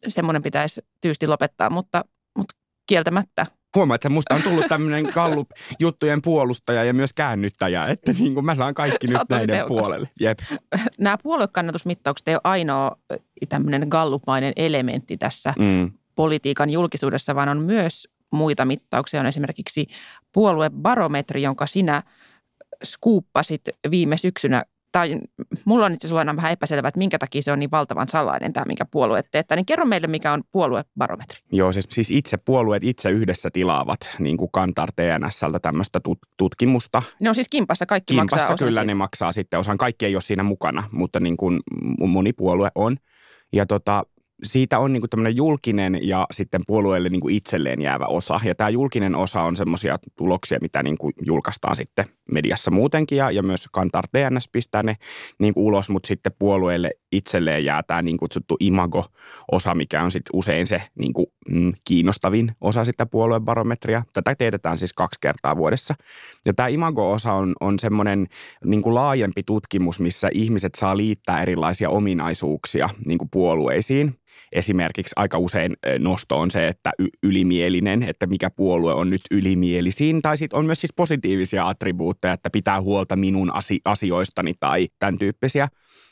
semmoinen 0.07 0.41
pitäisi 0.41 0.81
tyysti 1.01 1.27
lopettaa, 1.27 1.69
mutta, 1.69 2.05
mutta 2.37 2.55
kieltämättä 2.87 3.45
Huomaat, 3.75 3.99
että 3.99 4.09
musta 4.09 4.35
on 4.35 4.41
tullut 4.41 4.67
tämmöinen 4.67 5.05
Gallup-juttujen 5.13 6.21
puolustaja 6.21 6.83
ja 6.83 6.93
myös 6.93 7.13
käännyttäjä, 7.13 7.87
että 7.87 8.13
niin 8.13 8.33
kuin 8.33 8.45
mä 8.45 8.55
saan 8.55 8.73
kaikki 8.73 9.07
nyt 9.07 9.21
näiden 9.29 9.47
teokas. 9.47 9.67
puolelle. 9.67 10.09
Jep. 10.19 10.39
Nämä 10.99 11.17
puoluekannatusmittaukset 11.23 12.27
ei 12.27 12.35
ole 12.35 12.41
ainoa 12.43 12.97
tämmöinen 13.49 13.87
Gallup-mainen 13.89 14.53
elementti 14.55 15.17
tässä 15.17 15.53
mm. 15.59 15.91
politiikan 16.15 16.69
julkisuudessa, 16.69 17.35
vaan 17.35 17.49
on 17.49 17.57
myös 17.57 18.09
muita 18.31 18.65
mittauksia. 18.65 19.19
On 19.19 19.25
esimerkiksi 19.25 19.87
puoluebarometri, 20.31 21.41
jonka 21.41 21.65
sinä 21.65 22.03
skuuppasit 22.83 23.61
viime 23.91 24.17
syksynä 24.17 24.63
tai 24.93 25.19
mulla 25.65 25.85
on 25.85 25.93
itse 25.93 26.07
asiassa 26.07 26.35
vähän 26.35 26.51
epäselvää, 26.51 26.87
että 26.87 26.97
minkä 26.97 27.19
takia 27.19 27.41
se 27.41 27.51
on 27.51 27.59
niin 27.59 27.71
valtavan 27.71 28.09
salainen 28.09 28.53
tämä, 28.53 28.65
minkä 28.65 28.85
puolueet 28.85 29.27
teettää. 29.31 29.55
Niin 29.55 29.65
kerro 29.65 29.85
meille, 29.85 30.07
mikä 30.07 30.33
on 30.33 30.41
puoluebarometri. 30.51 31.39
Joo, 31.51 31.71
siis, 31.71 31.85
siis 31.89 32.11
itse 32.11 32.37
puolueet 32.37 32.83
itse 32.83 33.09
yhdessä 33.09 33.49
tilaavat 33.53 34.15
niin 34.19 34.37
kuin 34.37 34.51
Kantar 34.51 34.89
TNSltä 34.95 35.59
tämmöistä 35.59 35.99
tutkimusta. 36.37 37.01
Ne 37.19 37.29
on 37.29 37.35
siis 37.35 37.49
kimpassa, 37.49 37.85
kaikki 37.85 38.13
kimpassa 38.13 38.35
maksaa 38.35 38.57
kyllä 38.57 38.71
siitä. 38.71 38.85
ne 38.85 38.93
maksaa 38.93 39.31
sitten 39.31 39.59
osan. 39.59 39.77
Kaikki 39.77 40.05
ei 40.05 40.15
ole 40.15 40.21
siinä 40.21 40.43
mukana, 40.43 40.83
mutta 40.91 41.19
niin 41.19 41.37
kuin 41.37 41.59
moni 41.99 42.33
puolue 42.33 42.71
on. 42.75 42.97
Ja 43.53 43.65
tota, 43.65 44.03
siitä 44.43 44.79
on 44.79 44.93
niin 44.93 45.09
tämmöinen 45.09 45.35
julkinen 45.35 45.99
ja 46.01 46.25
sitten 46.31 46.61
puolueelle 46.67 47.09
niin 47.09 47.29
itselleen 47.29 47.81
jäävä 47.81 48.05
osa. 48.05 48.39
Ja 48.43 48.55
tämä 48.55 48.69
julkinen 48.69 49.15
osa 49.15 49.41
on 49.41 49.57
semmoisia 49.57 49.97
tuloksia, 50.17 50.57
mitä 50.61 50.83
niin 50.83 50.97
julkaistaan 51.25 51.75
sitten 51.75 52.05
mediassa 52.31 52.71
muutenkin 52.71 53.17
ja, 53.17 53.31
ja 53.31 53.43
myös 53.43 53.67
Kantar 53.71 54.07
TNS 54.07 54.49
pistää 54.51 54.83
ne 54.83 54.95
niin 55.39 55.53
ulos, 55.55 55.89
mutta 55.89 56.07
sitten 56.07 56.31
puolueelle 56.39 56.91
itselleen 57.11 57.65
jää 57.65 57.83
tämä 57.83 58.01
niin 58.01 58.17
kutsuttu 58.17 58.57
imago-osa, 58.59 59.75
mikä 59.75 60.03
on 60.03 60.11
sitten 60.11 60.31
usein 60.33 60.67
se 60.67 60.81
niin 60.99 61.13
kuin, 61.13 61.27
mm, 61.49 61.71
kiinnostavin 61.85 62.51
osa 62.61 62.85
sitä 62.85 63.05
puoluebarometria. 63.05 64.03
Tätä 64.13 64.35
teetetään 64.35 64.77
siis 64.77 64.93
kaksi 64.93 65.19
kertaa 65.21 65.57
vuodessa. 65.57 65.95
Ja 66.45 66.53
tämä 66.53 66.67
imago-osa 66.67 67.33
on, 67.33 67.53
on 67.59 67.79
semmoinen 67.79 68.27
niin 68.65 68.95
laajempi 68.95 69.43
tutkimus, 69.43 69.99
missä 69.99 70.29
ihmiset 70.33 70.75
saa 70.75 70.97
liittää 70.97 71.41
erilaisia 71.41 71.89
ominaisuuksia 71.89 72.89
niin 73.05 73.17
kuin 73.17 73.29
puolueisiin. 73.31 74.15
Esimerkiksi 74.51 75.13
aika 75.15 75.37
usein 75.37 75.73
nosto 75.99 76.39
on 76.39 76.51
se, 76.51 76.67
että 76.67 76.91
ylimielinen, 77.23 78.03
että 78.03 78.27
mikä 78.27 78.49
puolue 78.49 78.93
on 78.93 79.09
nyt 79.09 79.21
ylimielisin. 79.31 80.21
Tai 80.21 80.37
sitten 80.37 80.59
on 80.59 80.65
myös 80.65 80.81
siis 80.81 80.93
positiivisia 80.93 81.67
attribuutteja, 81.67 82.33
että 82.33 82.49
pitää 82.49 82.81
huolta 82.81 83.15
minun 83.15 83.51
asioistani 83.85 84.53
tai 84.59 84.87
tämän 84.99 85.17
tyyppisiä. 85.17 85.67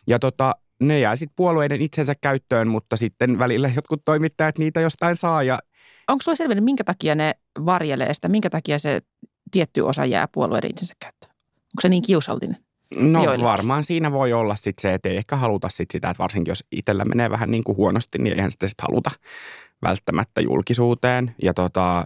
Ja 0.08 0.20
tota, 0.20 0.54
ne 0.82 1.00
jää 1.00 1.16
sitten 1.16 1.36
puolueiden 1.36 1.82
itsensä 1.82 2.16
käyttöön, 2.22 2.68
mutta 2.68 2.96
sitten 2.96 3.40
välillä 3.40 3.72
jotkut 3.76 4.02
toimittajat 4.06 4.58
niitä 4.58 4.82
jostain 4.82 5.16
saa. 5.16 5.44
Ja... 5.44 5.60
Onko 6.08 6.22
sulla 6.22 6.36
selvinnyt, 6.36 6.66
minkä 6.66 6.84
takia 6.84 7.16
ne 7.16 7.36
varjelee 7.66 8.14
sitä, 8.14 8.28
minkä 8.28 8.50
takia 8.50 8.80
se 8.80 9.02
tietty 9.52 9.82
osa 9.82 10.06
jää 10.06 10.28
puolueiden 10.28 10.70
itsensä 10.70 10.94
käyttöön? 11.00 11.32
Onko 11.58 11.82
se 11.82 11.90
niin 11.90 12.04
kiusallinen? 12.04 12.58
No 12.96 13.24
joillekin? 13.24 13.46
varmaan 13.46 13.84
siinä 13.84 14.12
voi 14.12 14.34
olla 14.34 14.56
sit 14.56 14.80
se, 14.80 14.94
että 14.94 15.10
ei 15.10 15.18
ehkä 15.18 15.36
haluta 15.36 15.70
sit 15.70 15.92
sitä, 15.92 16.10
että 16.10 16.24
varsinkin 16.24 16.52
jos 16.52 16.64
itsellä 16.72 17.06
menee 17.06 17.30
vähän 17.30 17.52
niin 17.52 17.64
kuin 17.64 17.78
huonosti, 17.78 18.18
niin 18.18 18.36
eihän 18.36 18.52
sitä 18.52 18.68
sitten 18.68 18.86
haluta 18.90 19.12
välttämättä 19.82 20.42
julkisuuteen. 20.42 21.36
Ja 21.42 21.54
tota, 21.54 22.06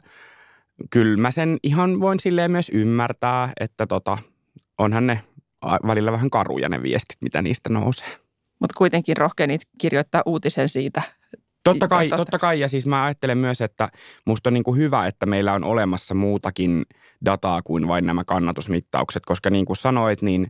kyllä 0.89 1.21
mä 1.21 1.31
sen 1.31 1.57
ihan 1.63 1.99
voin 1.99 2.19
silleen 2.19 2.51
myös 2.51 2.71
ymmärtää, 2.73 3.53
että 3.59 3.87
tota, 3.87 4.17
onhan 4.77 5.07
ne 5.07 5.21
välillä 5.87 6.11
vähän 6.11 6.29
karuja 6.29 6.69
ne 6.69 6.83
viestit, 6.83 7.21
mitä 7.21 7.41
niistä 7.41 7.69
nousee. 7.69 8.24
Mutta 8.59 8.77
kuitenkin 8.77 9.17
rohkenit 9.17 9.61
kirjoittaa 9.77 10.23
uutisen 10.25 10.69
siitä. 10.69 11.01
Totta 11.63 11.87
kai, 11.87 12.09
totta 12.09 12.39
kai, 12.39 12.59
ja 12.59 12.67
siis 12.67 12.87
mä 12.87 13.03
ajattelen 13.03 13.37
myös, 13.37 13.61
että 13.61 13.89
musta 14.25 14.49
on 14.49 14.53
niin 14.53 14.63
kuin 14.63 14.77
hyvä, 14.77 15.07
että 15.07 15.25
meillä 15.25 15.53
on 15.53 15.63
olemassa 15.63 16.15
muutakin 16.15 16.85
dataa 17.25 17.61
kuin 17.61 17.87
vain 17.87 18.05
nämä 18.05 18.23
kannatusmittaukset, 18.23 19.25
koska 19.25 19.49
niin 19.49 19.65
kuin 19.65 19.77
sanoit, 19.77 20.21
niin 20.21 20.47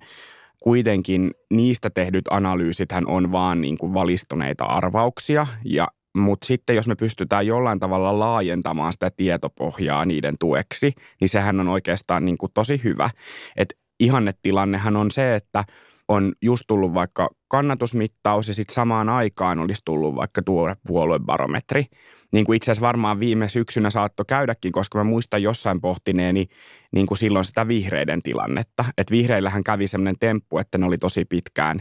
kuitenkin 0.63 1.31
niistä 1.53 1.89
tehdyt 1.89 2.25
analyysithän 2.29 3.07
on 3.07 3.31
vaan 3.31 3.61
niin 3.61 3.77
kuin 3.77 3.93
valistuneita 3.93 4.65
arvauksia, 4.65 5.47
ja 5.65 5.87
mutta 6.17 6.47
sitten 6.47 6.75
jos 6.75 6.87
me 6.87 6.95
pystytään 6.95 7.47
jollain 7.47 7.79
tavalla 7.79 8.19
laajentamaan 8.19 8.93
sitä 8.93 9.11
tietopohjaa 9.17 10.05
niiden 10.05 10.35
tueksi, 10.39 10.93
niin 11.21 11.29
sehän 11.29 11.59
on 11.59 11.67
oikeastaan 11.67 12.25
niin 12.25 12.37
kuin 12.37 12.51
tosi 12.53 12.81
hyvä. 12.83 13.09
Et 13.57 13.77
ihannetilannehan 13.99 14.95
on 14.95 15.11
se, 15.11 15.35
että 15.35 15.63
on 16.07 16.33
just 16.41 16.63
tullut 16.67 16.93
vaikka 16.93 17.29
kannatusmittaus 17.55 18.47
ja 18.47 18.53
sitten 18.53 18.73
samaan 18.73 19.09
aikaan 19.09 19.59
olisi 19.59 19.81
tullut 19.85 20.15
vaikka 20.15 20.41
tuore 20.41 20.75
puoluebarometri. 20.87 21.85
Niin 22.31 22.45
kuin 22.45 22.55
itse 22.55 22.71
asiassa 22.71 22.87
varmaan 22.87 23.19
viime 23.19 23.47
syksynä 23.47 23.89
saattoi 23.89 24.25
käydäkin, 24.27 24.71
koska 24.71 24.97
mä 24.97 25.03
muistan 25.03 25.43
jossain 25.43 25.81
pohtineeni 25.81 26.45
niin 26.91 27.07
kuin 27.07 27.17
silloin 27.17 27.45
sitä 27.45 27.67
vihreiden 27.67 28.21
tilannetta. 28.21 28.85
Että 28.97 29.11
vihreillähän 29.11 29.63
kävi 29.63 29.87
semmoinen 29.87 30.15
temppu, 30.19 30.57
että 30.57 30.77
ne 30.77 30.85
oli 30.85 30.97
tosi 30.97 31.25
pitkään 31.25 31.79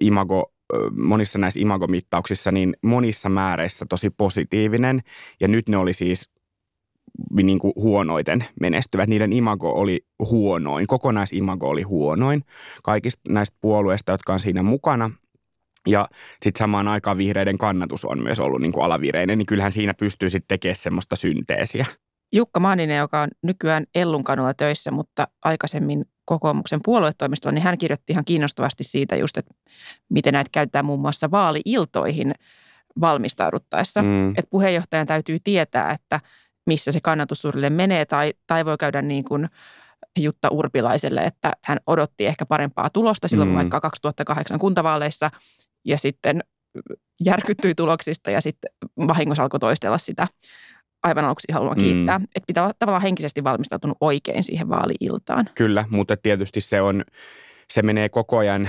imago 0.00 0.52
monissa 0.98 1.38
näissä 1.38 1.60
imagomittauksissa 1.60 2.52
niin 2.52 2.76
monissa 2.82 3.28
määreissä 3.28 3.86
tosi 3.88 4.10
positiivinen. 4.10 5.00
Ja 5.40 5.48
nyt 5.48 5.68
ne 5.68 5.76
oli 5.76 5.92
siis 5.92 6.30
niin 7.32 7.58
kuin 7.58 7.72
huonoiten 7.76 8.44
menestyvät. 8.60 9.08
Niiden 9.08 9.32
imago 9.32 9.70
oli 9.72 10.06
huonoin, 10.18 10.86
kokonaisimago 10.86 11.68
oli 11.68 11.82
huonoin 11.82 12.44
kaikista 12.82 13.32
näistä 13.32 13.56
puolueista, 13.60 14.12
jotka 14.12 14.32
on 14.32 14.40
siinä 14.40 14.62
mukana. 14.62 15.10
Ja 15.88 16.08
sitten 16.42 16.58
samaan 16.58 16.88
aikaan 16.88 17.18
vihreiden 17.18 17.58
kannatus 17.58 18.04
on 18.04 18.22
myös 18.22 18.40
ollut 18.40 18.60
niin 18.60 18.72
kuin 18.72 18.84
alavireinen, 18.84 19.38
niin 19.38 19.46
kyllähän 19.46 19.72
siinä 19.72 19.94
pystyy 19.94 20.30
sitten 20.30 20.48
tekemään 20.48 20.76
semmoista 20.76 21.16
synteesiä. 21.16 21.86
Jukka 22.34 22.60
Maaninen, 22.60 22.98
joka 22.98 23.20
on 23.20 23.28
nykyään 23.42 23.84
Ellun 23.94 24.24
kanulla 24.24 24.54
töissä, 24.54 24.90
mutta 24.90 25.28
aikaisemmin 25.44 26.04
kokoomuksen 26.24 26.80
puoluetoimistolla, 26.84 27.54
niin 27.54 27.62
hän 27.62 27.78
kirjoitti 27.78 28.12
ihan 28.12 28.24
kiinnostavasti 28.24 28.84
siitä 28.84 29.16
just, 29.16 29.36
että 29.36 29.54
miten 30.08 30.32
näitä 30.32 30.50
käytetään 30.52 30.84
muun 30.84 31.00
muassa 31.00 31.30
vaaliiltoihin 31.30 32.32
valmistauduttaessa. 33.00 34.02
Mm. 34.02 34.28
Että 34.30 34.50
puheenjohtajan 34.50 35.06
täytyy 35.06 35.38
tietää, 35.44 35.90
että 35.90 36.20
missä 36.66 36.92
se 36.92 37.00
kannatus 37.02 37.42
menee 37.70 38.04
tai, 38.04 38.32
tai 38.46 38.64
voi 38.64 38.76
käydä 38.78 39.02
niin 39.02 39.24
kuin 39.24 39.48
Jutta 40.20 40.48
Urpilaiselle, 40.50 41.20
että 41.20 41.52
hän 41.64 41.78
odotti 41.86 42.26
ehkä 42.26 42.46
parempaa 42.46 42.90
tulosta 42.90 43.28
silloin 43.28 43.50
mm. 43.50 43.56
vaikka 43.56 43.80
2008 43.80 44.58
kuntavaaleissa 44.58 45.30
ja 45.84 45.98
sitten 45.98 46.40
järkyttyi 47.24 47.74
tuloksista 47.74 48.30
ja 48.30 48.40
sitten 48.40 48.70
vahingossa 49.06 49.42
alkoi 49.42 49.60
toistella 49.60 49.98
sitä 49.98 50.28
aivan 51.02 51.24
aluksi 51.24 51.52
haluan 51.52 51.76
kiittää. 51.76 52.18
Mm. 52.18 52.24
Että 52.24 52.46
pitää 52.46 52.62
olla 52.64 52.74
tavallaan 52.78 53.02
henkisesti 53.02 53.44
valmistautunut 53.44 53.96
oikein 54.00 54.44
siihen 54.44 54.68
vaaliiltaan. 54.68 55.48
Kyllä, 55.54 55.84
mutta 55.90 56.16
tietysti 56.16 56.60
se 56.60 56.80
on, 56.80 57.04
se 57.70 57.82
menee 57.82 58.08
koko 58.08 58.38
ajan, 58.38 58.68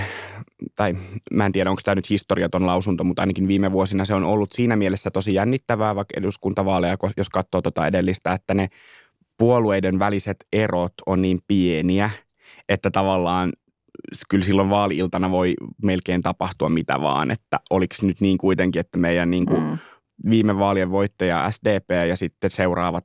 tai 0.76 0.94
mä 1.30 1.46
en 1.46 1.52
tiedä 1.52 1.70
onko 1.70 1.80
tämä 1.84 1.94
nyt 1.94 2.10
historiaton 2.10 2.66
lausunto, 2.66 3.04
mutta 3.04 3.22
ainakin 3.22 3.48
viime 3.48 3.72
vuosina 3.72 4.04
se 4.04 4.14
on 4.14 4.24
ollut 4.24 4.52
siinä 4.52 4.76
mielessä 4.76 5.10
tosi 5.10 5.34
jännittävää, 5.34 5.94
vaikka 5.94 6.14
eduskuntavaaleja, 6.18 6.96
jos 7.16 7.28
katsoo 7.28 7.62
tuota 7.62 7.86
edellistä, 7.86 8.32
että 8.32 8.54
ne 8.54 8.68
puolueiden 9.38 9.98
väliset 9.98 10.36
erot 10.52 10.94
on 11.06 11.22
niin 11.22 11.38
pieniä, 11.48 12.10
että 12.68 12.90
tavallaan 12.90 13.52
kyllä 14.28 14.44
silloin 14.44 14.70
vaaliiltana 14.70 15.30
voi 15.30 15.54
melkein 15.82 16.22
tapahtua 16.22 16.68
mitä 16.68 17.00
vaan, 17.00 17.30
että 17.30 17.60
oliko 17.70 17.94
nyt 18.02 18.20
niin 18.20 18.38
kuitenkin, 18.38 18.80
että 18.80 18.98
meidän 18.98 19.30
niin 19.30 19.46
kuin 19.46 19.62
mm. 19.62 19.78
viime 20.30 20.58
vaalien 20.58 20.90
voittaja 20.90 21.50
SDP 21.50 21.90
ja 22.08 22.16
sitten 22.16 22.50
seuraavat 22.50 23.04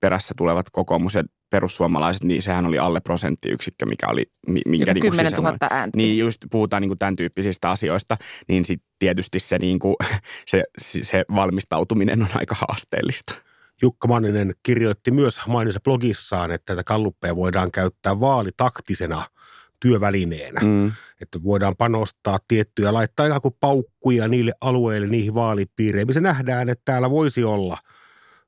perässä 0.00 0.34
tulevat 0.36 0.66
kokoomus 0.72 1.14
ja 1.14 1.24
perussuomalaiset, 1.50 2.24
niin 2.24 2.42
sehän 2.42 2.66
oli 2.66 2.78
alle 2.78 3.00
prosenttiyksikkö, 3.00 3.86
mikä 3.86 4.06
oli... 4.08 4.26
Mikä 4.66 4.94
niin 4.94 5.10
10 5.10 5.32
000 5.32 5.56
ääntä. 5.70 5.96
Niin 5.96 6.18
just 6.18 6.38
puhutaan 6.50 6.80
niin 6.80 6.88
kuin 6.88 6.98
tämän 6.98 7.16
tyyppisistä 7.16 7.70
asioista, 7.70 8.16
niin 8.48 8.64
sitten 8.64 8.90
tietysti 8.98 9.38
se, 9.38 9.58
niin 9.58 9.78
kuin, 9.78 9.96
se, 10.50 10.64
se 10.78 11.24
valmistautuminen 11.34 12.22
on 12.22 12.28
aika 12.34 12.54
haasteellista. 12.54 13.34
Jukka 13.82 14.08
Manninen 14.08 14.54
kirjoitti 14.62 15.10
myös 15.10 15.40
mainissa 15.46 15.80
blogissaan, 15.84 16.50
että 16.50 16.72
tätä 16.72 16.84
kalluppeja 16.84 17.36
voidaan 17.36 17.70
käyttää 17.72 18.20
vaalitaktisena– 18.20 19.24
työvälineenä. 19.80 20.60
Mm. 20.60 20.92
Että 21.20 21.42
voidaan 21.42 21.76
panostaa 21.76 22.38
tiettyjä, 22.48 22.94
laittaa 22.94 23.26
ikään 23.26 23.40
kuin 23.40 23.56
paukkuja 23.60 24.28
niille 24.28 24.52
alueille, 24.60 25.06
niihin 25.06 25.34
vaalipiireihin, 25.34 26.06
missä 26.06 26.20
nähdään, 26.20 26.68
että 26.68 26.82
täällä 26.84 27.10
voisi 27.10 27.44
olla 27.44 27.78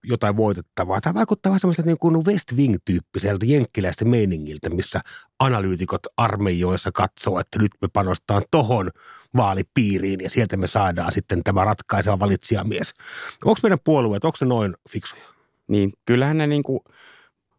jotain 0.04 0.36
voitettavaa. 0.36 1.00
Tämä 1.00 1.14
vaikuttaa 1.14 1.50
vähän 1.50 1.60
semmoista 1.60 1.82
niin 1.82 1.98
kuin 1.98 2.24
West 2.24 2.52
Wing-tyyppiseltä 2.56 3.46
jenkkiläistä 3.46 4.04
meiningiltä, 4.04 4.70
missä 4.70 5.00
analyytikot 5.38 6.02
armeijoissa 6.16 6.92
katsoo, 6.92 7.40
että 7.40 7.58
nyt 7.58 7.72
me 7.82 7.88
panostaan 7.92 8.42
tohon 8.50 8.90
vaalipiiriin 9.36 10.20
ja 10.20 10.30
sieltä 10.30 10.56
me 10.56 10.66
saadaan 10.66 11.12
sitten 11.12 11.42
tämä 11.44 11.64
ratkaiseva 11.64 12.18
valitsijamies. 12.18 12.94
Onko 13.44 13.60
meidän 13.62 13.78
puolueet, 13.84 14.24
onko 14.24 14.38
ne 14.40 14.46
noin 14.46 14.74
fiksuja? 14.90 15.22
Niin, 15.68 15.92
kyllähän 16.06 16.38
ne 16.38 16.46
niin 16.46 16.62
kuin– 16.62 16.80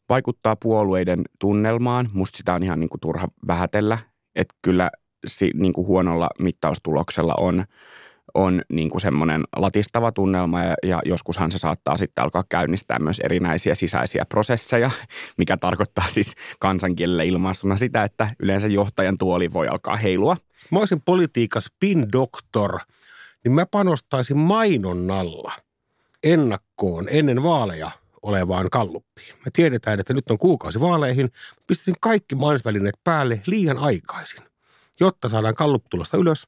vaikuttaa 0.10 0.56
puolueiden 0.56 1.22
tunnelmaan. 1.40 2.10
Musta 2.14 2.38
sitä 2.38 2.54
on 2.54 2.64
ihan 2.64 2.80
niin 2.80 2.90
kuin 2.90 3.02
turha 3.02 3.28
vähätellä, 3.48 3.98
että 4.36 4.56
kyllä 4.64 4.92
niin 5.54 5.74
kuin 5.74 5.88
huonolla 5.88 6.30
mittaustuloksella 6.40 7.36
on, 7.40 7.66
on 8.34 8.62
niin 8.70 8.90
kuin 8.90 9.02
semmoinen 9.02 9.44
latistava 9.56 10.12
tunnelma 10.12 10.64
ja, 10.64 10.76
ja 10.84 11.02
joskushan 11.06 11.52
se 11.52 11.58
saattaa 11.58 11.98
sitten 11.98 12.24
alkaa 12.24 12.44
käynnistää 12.50 13.00
myös 13.00 13.20
erinäisiä 13.20 13.76
sisäisiä 13.76 14.26
prosesseja, 14.30 14.92
mikä 15.38 15.58
tarkoittaa 15.58 16.06
siis 16.10 16.36
kansankielellä 16.60 17.24
ilmaistuna 17.24 17.76
sitä, 17.76 18.04
että 18.04 18.36
yleensä 18.40 18.68
johtajan 18.68 19.18
tuoli 19.18 19.54
voi 19.54 19.68
alkaa 19.68 19.96
heilua. 19.96 20.38
Mä 20.72 20.80
olisin 20.80 21.02
politiikas 21.02 21.72
pin 21.80 22.12
doktor, 22.14 22.80
niin 23.44 23.52
mä 23.52 23.66
panostaisin 23.66 24.38
mainonnalla 24.38 25.54
ennakkoon 26.24 27.08
ennen 27.10 27.44
vaaleja– 27.44 27.92
olevaan 28.24 28.70
kalluppiin. 28.70 29.36
Me 29.46 29.52
tiedetään, 29.54 30.00
että 30.00 30.14
nyt 30.14 30.32
on 30.32 30.38
kuukausi 30.38 30.80
vaaleihin. 30.80 31.32
Pistäisin 31.68 31.96
kaikki 32.00 32.36
mainosvälineet 32.36 32.96
päälle 33.04 33.42
liian 33.46 33.78
aikaisin, 33.78 34.44
jotta 35.00 35.30
saadaan 35.30 35.56
kalluptulosta 35.56 36.18
ylös 36.18 36.48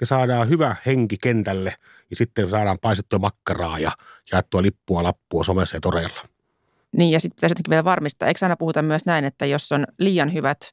ja 0.00 0.06
saadaan 0.06 0.48
hyvä 0.48 0.76
henki 0.86 1.16
kentälle 1.22 1.74
ja 2.10 2.16
sitten 2.16 2.50
saadaan 2.50 2.78
paistettua 2.78 3.18
makkaraa 3.18 3.78
ja 3.78 3.92
jaettua 4.32 4.62
lippua 4.62 5.02
lappua 5.02 5.44
somessa 5.44 5.76
ja 5.76 5.80
toreilla. 5.80 6.20
Niin 6.96 7.10
ja 7.10 7.20
sitten 7.20 7.36
pitäisi 7.36 7.52
jotenkin 7.52 7.70
vielä 7.70 7.84
varmistaa. 7.84 8.28
Eikö 8.28 8.38
aina 8.42 8.56
puhuta 8.56 8.82
myös 8.82 9.06
näin, 9.06 9.24
että 9.24 9.46
jos 9.46 9.72
on 9.72 9.86
liian 9.98 10.32
hyvät– 10.32 10.58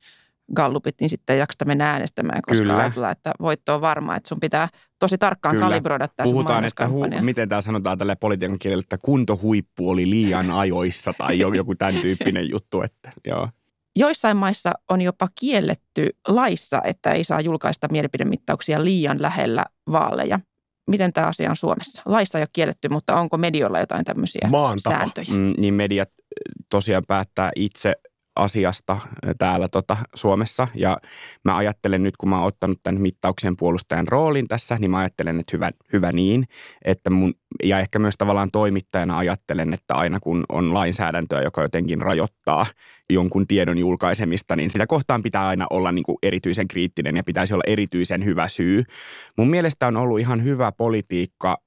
gallupit, 0.55 0.95
niin 1.01 1.09
sitten 1.09 1.35
ei 1.35 1.45
mennä 1.65 1.91
äänestämään, 1.91 2.41
koska 2.41 2.61
Kyllä. 2.63 2.77
ajatellaan, 2.77 3.11
että 3.11 3.31
voitto 3.41 3.75
on 3.75 3.81
varma. 3.81 4.15
Että 4.15 4.29
sun 4.29 4.39
pitää 4.39 4.69
tosi 4.99 5.17
tarkkaan 5.17 5.55
Kyllä. 5.55 5.65
kalibroida 5.65 6.07
tässä 6.07 6.31
Puhutaan, 6.31 6.65
että 6.65 6.87
hu, 6.87 7.05
miten 7.21 7.49
tämä 7.49 7.61
sanotaan 7.61 7.97
tälle 7.97 8.15
politiikan 8.15 8.59
kielellä, 8.59 8.81
että 8.81 8.97
kuntohuippu 8.97 9.89
oli 9.89 10.09
liian 10.09 10.51
ajoissa 10.51 11.13
tai 11.17 11.39
joku 11.39 11.75
tämän 11.75 11.95
tyyppinen 11.95 12.49
juttu. 12.49 12.81
Että, 12.81 13.11
joo. 13.25 13.49
Joissain 13.97 14.37
maissa 14.37 14.73
on 14.89 15.01
jopa 15.01 15.27
kielletty 15.39 16.09
laissa, 16.27 16.81
että 16.83 17.11
ei 17.11 17.23
saa 17.23 17.41
julkaista 17.41 17.87
mielipidemittauksia 17.91 18.83
liian 18.83 19.21
lähellä 19.21 19.65
vaaleja. 19.91 20.39
Miten 20.87 21.13
tämä 21.13 21.27
asia 21.27 21.49
on 21.49 21.55
Suomessa? 21.55 22.01
Laissa 22.05 22.37
ei 22.37 22.41
ole 22.41 22.49
kielletty, 22.53 22.89
mutta 22.89 23.15
onko 23.15 23.37
medioilla 23.37 23.79
jotain 23.79 24.05
tämmöisiä 24.05 24.47
Maan 24.49 24.79
sääntöjä? 24.79 25.27
Mm, 25.31 25.53
niin 25.57 25.73
mediat 25.73 26.09
tosiaan 26.69 27.03
päättää 27.07 27.51
itse 27.55 27.95
asiasta 28.35 28.97
täällä 29.37 29.67
tota 29.67 29.97
Suomessa. 30.15 30.67
Ja 30.75 30.97
mä 31.43 31.57
ajattelen 31.57 32.03
nyt, 32.03 32.17
kun 32.17 32.29
mä 32.29 32.37
oon 32.37 32.47
ottanut 32.47 32.79
tämän 32.83 33.01
mittauksen 33.01 33.57
puolustajan 33.57 34.07
roolin 34.07 34.47
tässä, 34.47 34.77
niin 34.79 34.91
mä 34.91 34.97
ajattelen, 34.97 35.39
että 35.39 35.57
hyvä, 35.57 35.71
hyvä 35.93 36.11
niin. 36.11 36.47
Että 36.85 37.09
mun, 37.09 37.33
ja 37.63 37.79
ehkä 37.79 37.99
myös 37.99 38.15
tavallaan 38.17 38.51
toimittajana 38.51 39.17
ajattelen, 39.17 39.73
että 39.73 39.95
aina 39.95 40.19
kun 40.19 40.43
on 40.49 40.73
lainsäädäntöä, 40.73 41.41
joka 41.41 41.61
jotenkin 41.61 42.01
rajoittaa 42.01 42.65
jonkun 43.09 43.47
tiedon 43.47 43.77
julkaisemista, 43.77 44.55
niin 44.55 44.69
sitä 44.69 44.87
kohtaan 44.87 45.23
pitää 45.23 45.47
aina 45.47 45.67
olla 45.69 45.91
niin 45.91 46.03
kuin 46.03 46.17
erityisen 46.23 46.67
kriittinen 46.67 47.15
ja 47.15 47.23
pitäisi 47.23 47.53
olla 47.53 47.63
erityisen 47.67 48.25
hyvä 48.25 48.47
syy. 48.47 48.83
Mun 49.37 49.49
mielestä 49.49 49.87
on 49.87 49.97
ollut 49.97 50.19
ihan 50.19 50.43
hyvä 50.43 50.71
politiikka 50.71 51.57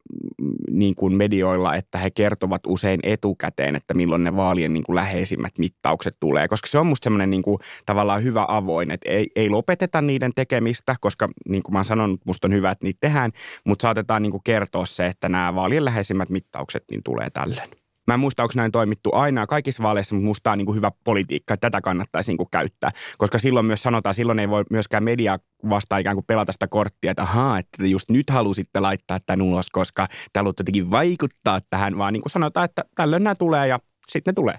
mm, 0.43 0.51
niin 0.71 0.95
kuin 0.95 1.15
medioilla, 1.15 1.75
että 1.75 1.99
he 1.99 2.11
kertovat 2.11 2.61
usein 2.67 3.01
etukäteen, 3.03 3.77
että 3.77 3.95
milloin 3.95 4.25
ne 4.25 4.37
vaalien 4.37 4.73
niin 4.73 4.85
kuin 4.85 4.97
läheisimmät 4.97 5.53
mittaukset 5.59 6.17
tulee, 6.21 6.49
koska 6.49 6.67
se 6.69 6.79
on 6.79 6.87
musta 6.87 7.05
semmoinen 7.05 7.31
niin 7.31 7.43
tavallaan 7.87 8.23
hyvä 8.23 8.45
avoin, 8.49 8.91
että 8.91 9.11
ei, 9.11 9.31
ei 9.37 9.49
lopeteta 9.49 10.01
niiden 10.01 10.33
tekemistä, 10.35 10.97
koska 11.01 11.29
niin 11.49 11.63
kuin 11.63 11.73
mä 11.73 11.79
oon 11.79 11.85
sanonut, 11.85 12.21
musta 12.27 12.47
on 12.47 12.53
hyvä, 12.53 12.71
että 12.71 12.85
niitä 12.87 12.99
tehdään, 13.01 13.33
mutta 13.65 13.83
saatetaan 13.83 14.23
niin 14.23 14.31
kuin 14.31 14.43
kertoa 14.45 14.87
se, 14.87 15.07
että 15.07 15.29
nämä 15.29 15.55
vaalien 15.71 15.85
läheisimmät 15.85 16.31
mittaukset 16.31 16.85
niin 16.91 17.01
tulee 17.05 17.31
tällöin. 17.31 17.71
Mä 18.07 18.15
en 18.15 18.21
muista, 18.21 18.43
onko 18.43 18.53
näin 18.57 18.73
toimittu 18.73 19.11
aina 19.13 19.47
kaikissa 19.47 19.83
vaaleissa, 19.83 20.15
mutta 20.15 20.27
musta 20.27 20.53
on 20.53 20.59
niin 20.59 20.67
kuin 20.67 20.77
hyvä 20.77 20.91
politiikka, 21.05 21.55
että 21.55 21.71
tätä 21.71 21.81
kannattaisi 21.81 22.31
niin 22.31 22.37
kuin 22.37 22.49
käyttää. 22.51 22.91
Koska 23.19 23.39
silloin 23.39 23.67
myös 23.67 23.83
sanotaan, 23.83 24.15
silloin 24.15 24.39
ei 24.39 24.49
voi 24.49 24.65
myöskään 24.71 25.05
media 25.05 25.39
vastaan 25.71 26.01
ikään 26.01 26.17
kuin 26.17 26.25
pelata 26.27 26.53
sitä 26.53 26.69
korttia, 26.69 27.11
että 27.11 27.23
ahaa, 27.23 27.59
että 27.59 27.79
te 27.79 27.87
just 27.87 28.11
nyt 28.11 28.31
halusitte 28.31 28.81
laittaa 28.81 29.19
tämän 29.27 29.43
ulos, 29.43 29.71
koska 29.71 30.07
te 30.33 30.41
haluatte 30.41 30.61
jotenkin 30.61 30.91
vaikuttaa 30.91 31.61
tähän, 31.71 31.99
vaan 31.99 32.13
niin 32.13 32.23
kuin 32.23 32.31
sanotaan, 32.31 32.65
että 32.65 32.85
tällöin 32.95 33.25
nämä 33.25 33.35
tulee 33.35 33.67
ja 33.67 33.79
sitten 34.09 34.33
ne 34.33 34.35
tulee. 34.35 34.59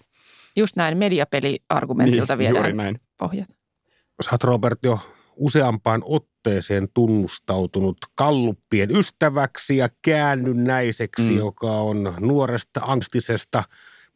Just 0.55 0.75
näin 0.75 0.97
mediapeliargumentilta 0.97 2.33
Niin, 2.33 2.39
viedään 2.39 2.55
juuri 2.55 2.73
näin. 2.73 2.99
pohjat. 3.17 3.49
Sä 4.21 4.31
oot 4.31 4.43
Robert 4.43 4.79
jo 4.83 4.99
useampaan 5.35 6.01
otteeseen 6.05 6.30
tunnustautunut 6.93 7.97
kalluppien 8.15 8.95
ystäväksi 8.95 9.77
ja 9.77 9.89
käännynnäiseksi, 10.01 11.21
Mm. 11.23 11.29
mm. 11.29 11.37
joka 11.37 11.71
on 11.71 12.13
nuoresta 12.19 12.79
angstisesta 12.83 13.63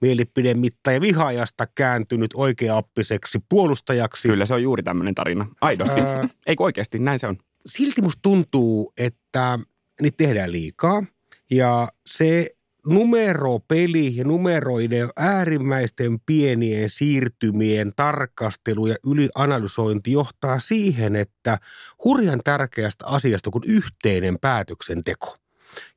mielipidemitta 0.01 0.91
ja 0.91 1.01
vihaajasta 1.01 1.67
kääntynyt 1.75 2.31
oikeaoppiseksi 2.33 3.39
puolustajaksi. 3.49 4.27
Kyllä 4.27 4.45
se 4.45 4.53
on 4.53 4.63
juuri 4.63 4.83
tämmöinen 4.83 5.15
tarina. 5.15 5.45
Aidosti. 5.61 6.01
Ää, 6.01 6.27
Eikö 6.47 6.63
oikeasti, 6.63 6.99
näin 6.99 7.19
se 7.19 7.27
on. 7.27 7.37
silti 7.65 8.01
musta 8.01 8.19
tuntuu, 8.21 8.93
että 8.97 9.59
niitä 10.01 10.17
tehdään 10.17 10.51
liikaa 10.51 11.03
ja 11.51 11.87
se 12.07 12.54
numeropeli 12.85 14.15
ja 14.15 14.23
numeroiden 14.23 15.09
äärimmäisten 15.15 16.19
pienien 16.25 16.89
siirtymien 16.89 17.91
tarkastelu 17.95 18.87
ja 18.87 18.95
ylianalysointi 19.07 20.11
johtaa 20.11 20.59
siihen, 20.59 21.15
että 21.15 21.57
hurjan 22.03 22.41
tärkeästä 22.43 23.05
asiasta 23.05 23.49
kuin 23.49 23.63
yhteinen 23.67 24.39
päätöksenteko 24.41 25.35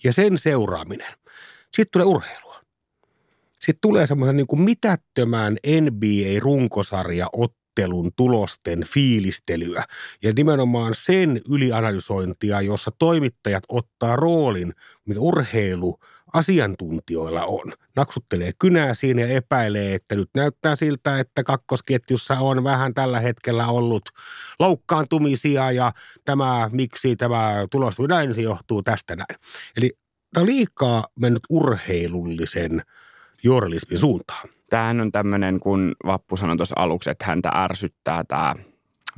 ja 0.05 0.13
sen 0.13 0.39
seuraaminen, 0.39 1.13
sitten 1.73 1.93
tulee 1.93 2.07
urheilua. 2.07 2.49
Sitten 3.61 3.81
tulee 3.83 4.07
semmoisen 4.07 4.37
niin 4.37 4.47
kuin 4.47 4.63
mitättömän 4.63 5.57
NBA-runkosarja 5.81 7.27
ottelun 7.33 8.11
tulosten 8.17 8.85
fiilistelyä 8.85 9.85
ja 10.23 10.33
nimenomaan 10.37 10.95
sen 10.97 11.41
ylianalysointia, 11.51 12.61
jossa 12.61 12.91
toimittajat 12.99 13.65
ottaa 13.69 14.17
roolin, 14.17 14.75
mikä 15.05 15.21
urheilu 15.21 15.99
asiantuntijoilla 16.33 17.45
on. 17.45 17.73
Naksuttelee 17.97 18.51
kynää 18.59 18.95
siinä 18.95 19.23
ja 19.23 19.29
epäilee, 19.29 19.95
että 19.95 20.17
nyt 20.17 20.31
näyttää 20.35 20.77
siltä, 20.77 21.19
että 21.19 21.45
kakkosketjussa 21.45 22.35
on 22.35 22.65
vähän 22.65 22.95
tällä 22.95 23.21
hetkellä 23.21 23.67
ollut 23.67 24.03
loukkaantumisia 24.59 25.71
ja 25.71 25.93
tämä, 26.25 26.71
miksi 26.73 27.17
tämä 27.17 27.67
tulos 27.71 27.97
näin, 28.09 28.35
se 28.35 28.43
johtuu 28.43 28.83
tästä 28.83 29.17
näin. 29.17 29.41
Eli 29.77 29.91
tämä 30.35 30.43
on 30.43 30.47
liikaa 30.49 31.05
mennyt 31.21 31.43
urheilullisen 31.51 32.83
journalismin 33.43 33.99
suuntaan. 33.99 34.49
Tämähän 34.71 35.01
on 35.01 35.13
tämmöinen, 35.13 35.61
kun 35.61 35.95
Vappu 36.07 36.37
sanoi 36.37 36.57
tuossa 36.57 36.75
aluksi, 36.79 37.11
että 37.11 37.25
häntä 37.25 37.49
ärsyttää 37.55 38.25
tämä 38.25 38.55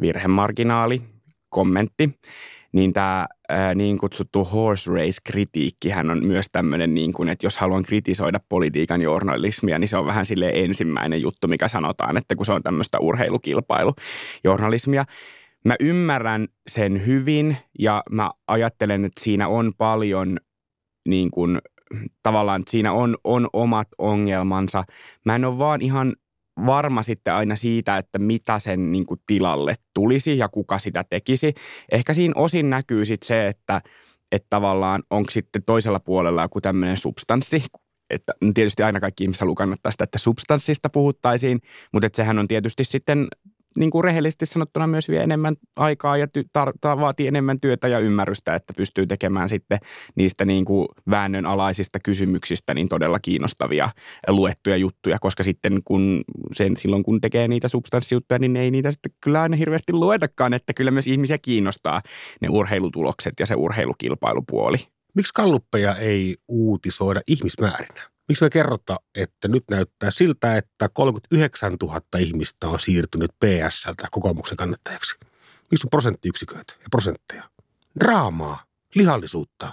virhemarginaali, 0.01 1.03
kommentti, 1.49 2.19
niin 2.73 2.93
tämä 2.93 3.27
ää, 3.51 3.75
niin 3.75 3.99
kutsuttu 3.99 4.45
horse 4.45 4.91
race-kritiikki 4.91 5.91
hän 5.91 6.11
on 6.11 6.27
myös 6.27 6.47
tämmöinen, 6.53 6.95
niin 6.95 7.13
kuin, 7.13 7.29
että 7.29 7.47
jos 7.47 7.57
haluan 7.57 7.83
kritisoida 7.83 8.41
politiikan 8.49 9.03
journalismia, 9.03 9.79
niin 9.79 9.89
se 9.89 9.97
on 9.97 10.07
vähän 10.07 10.27
sille 10.27 10.53
ensimmäinen 10.55 11.23
juttu, 11.23 11.49
mikä 11.49 11.69
sanotaan, 11.69 12.17
että 12.17 12.37
kun 12.37 12.47
se 12.47 12.53
on 12.53 12.63
tämmöistä 12.63 12.99
urheilukilpailujournalismia. 12.99 15.05
Mä 15.65 15.75
ymmärrän 15.81 16.49
sen 16.71 17.07
hyvin 17.07 17.57
ja 17.79 18.03
mä 18.11 18.31
ajattelen, 18.49 19.05
että 19.05 19.25
siinä 19.25 19.49
on 19.49 19.73
paljon 19.79 20.39
niin 21.09 21.31
kuin, 21.31 21.59
tavallaan, 22.23 22.61
että 22.61 22.71
siinä 22.71 22.93
on, 22.93 23.17
on 23.25 23.49
omat 23.53 23.89
ongelmansa. 23.99 24.85
Mä 25.25 25.37
en 25.37 25.45
ole 25.45 25.59
vaan 25.59 25.83
ihan 25.83 26.17
varma 26.67 27.03
sitten 27.03 27.35
aina 27.35 27.57
siitä, 27.57 27.97
että 27.97 28.19
mitä 28.19 28.59
sen 28.59 28.93
niin 28.93 29.07
kuin 29.07 29.21
tilalle 29.27 29.75
tulisi 29.95 30.39
ja 30.39 30.49
kuka 30.49 30.79
sitä 30.79 31.05
tekisi. 31.11 31.55
Ehkä 31.93 32.15
siinä 32.15 32.33
osin 32.37 32.71
näkyy 32.71 33.05
sitten 33.05 33.27
se, 33.27 33.47
että, 33.47 33.81
että 34.33 34.47
tavallaan 34.51 35.03
onko 35.11 35.31
sitten 35.31 35.63
toisella 35.63 36.01
puolella 36.01 36.43
joku 36.43 36.61
tämmöinen 36.61 36.97
substanssi, 36.97 37.63
että 38.11 38.33
tietysti 38.55 38.83
aina 38.83 39.01
kaikki 39.01 39.25
ihmiset 39.25 39.41
haluaa 39.41 39.57
kannattaa 39.57 39.93
sitä, 39.93 40.05
että 40.05 40.19
substanssista 40.19 40.89
puhuttaisiin, 40.89 41.61
mutta 41.93 42.07
että 42.07 42.17
sehän 42.17 42.39
on 42.39 42.49
tietysti 42.49 42.85
sitten 42.85 43.29
niin 43.77 43.91
kuin 43.91 44.05
rehellisesti 44.05 44.47
sanottuna 44.47 44.87
myös 44.87 45.09
vie 45.09 45.23
enemmän 45.23 45.57
aikaa 45.77 46.17
ja 46.17 46.27
ty- 46.27 46.49
tar- 46.59 47.01
vaatii 47.01 47.27
enemmän 47.27 47.61
työtä 47.61 47.89
ja 47.89 47.99
ymmärrystä, 47.99 48.55
että 48.55 48.73
pystyy 48.77 49.07
tekemään 49.07 49.49
sitten 49.49 49.79
niistä 50.15 50.45
niin 50.45 50.65
kuin 50.65 50.89
väännön 51.11 51.47
alaisista 51.47 51.99
kysymyksistä 52.01 52.75
niin 52.75 52.89
todella 52.89 53.19
kiinnostavia 53.19 53.91
luettuja 54.29 54.77
juttuja, 54.77 55.19
koska 55.19 55.43
sitten 55.43 55.81
kun 55.85 56.25
sen, 56.53 56.77
silloin 56.77 57.03
kun 57.03 57.21
tekee 57.21 57.49
niitä 57.49 57.69
substanssijuttuja, 57.69 58.39
niin 58.39 58.57
ei 58.57 58.71
niitä 58.71 58.91
sitten 58.91 59.13
kyllä 59.21 59.43
aina 59.43 59.57
hirveästi 59.57 59.93
luetakaan, 59.93 60.55
että 60.55 60.73
kyllä 60.75 60.91
myös 60.91 61.07
ihmisiä 61.07 61.39
kiinnostaa 61.39 62.03
ne 62.41 62.49
urheilutulokset 62.49 63.35
ja 63.41 63.47
se 63.47 63.55
urheilukilpailupuoli. 63.55 65.00
Miksi 65.15 65.33
kalluppeja 65.35 65.95
ei 65.95 66.37
uutisoida 66.49 67.21
ihmismäärinä? 67.27 68.11
Miksi 68.29 68.45
me 68.45 68.51
kerrota, 68.51 68.97
että 69.15 69.49
nyt 69.49 69.65
näyttää 69.71 70.11
siltä, 70.11 70.57
että 70.57 70.89
39 70.89 71.77
000 71.83 72.01
ihmistä 72.19 72.69
on 72.69 72.81
siirtynyt 72.81 73.31
PSltä 73.45 74.09
kokoomuksen 74.11 74.57
kannattajaksi? 74.57 75.15
Miksi 75.71 75.87
on 75.87 75.91
prosenttiyksiköitä 75.91 76.73
ja 76.79 76.87
prosentteja? 76.91 77.51
Draamaa, 78.01 78.65
lihallisuutta, 78.95 79.73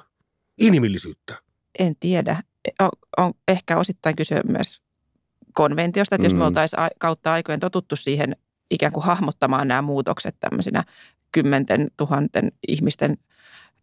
inhimillisyyttä. 0.61 1.35
En 1.79 1.95
tiedä. 1.99 2.43
On, 2.79 2.89
on 3.17 3.33
ehkä 3.47 3.77
osittain 3.77 4.15
kyse 4.15 4.41
myös 4.47 4.81
konventiosta, 5.53 6.15
että 6.15 6.25
jos 6.25 6.33
me 6.33 6.39
Mm. 6.39 6.45
oltaisiin 6.45 6.79
kautta 6.99 7.33
aikojen 7.33 7.59
totuttu 7.59 7.95
siihen 7.95 8.35
ikään 8.71 8.91
kuin 8.91 9.03
hahmottamaan 9.05 9.67
nämä 9.67 9.81
muutokset 9.81 10.35
tämmöisinä 10.39 10.83
kymmenten 11.31 11.87
tuhanten 11.97 12.51
ihmisten 12.67 13.17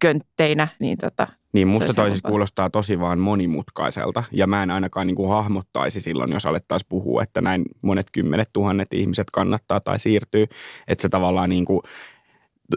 köntteinä, 0.04 0.68
niin 0.80 0.98
tota, 0.98 1.26
Niin 1.52 1.68
musta 1.68 1.94
toi 1.94 2.10
siis 2.10 2.22
kuulostaa 2.22 2.70
tosi 2.70 3.00
vaan 3.00 3.18
monimutkaiselta 3.18 4.24
ja 4.32 4.46
mä 4.46 4.62
en 4.62 4.70
ainakaan 4.70 5.06
niin 5.06 5.14
kuin 5.14 5.28
hahmottaisi 5.28 6.00
silloin, 6.00 6.32
jos 6.32 6.46
alettaisiin 6.46 6.88
puhua, 6.88 7.22
että 7.22 7.40
näin 7.40 7.64
monet 7.82 8.06
kymmenet 8.12 8.50
tuhannet 8.52 8.94
ihmiset 8.94 9.30
kannattaa 9.32 9.80
tai 9.80 9.98
siirtyy. 9.98 10.46
Että 10.88 11.02
se 11.02 11.08
tavallaan 11.08 11.50
niin 11.50 11.64
kuin, 11.64 11.80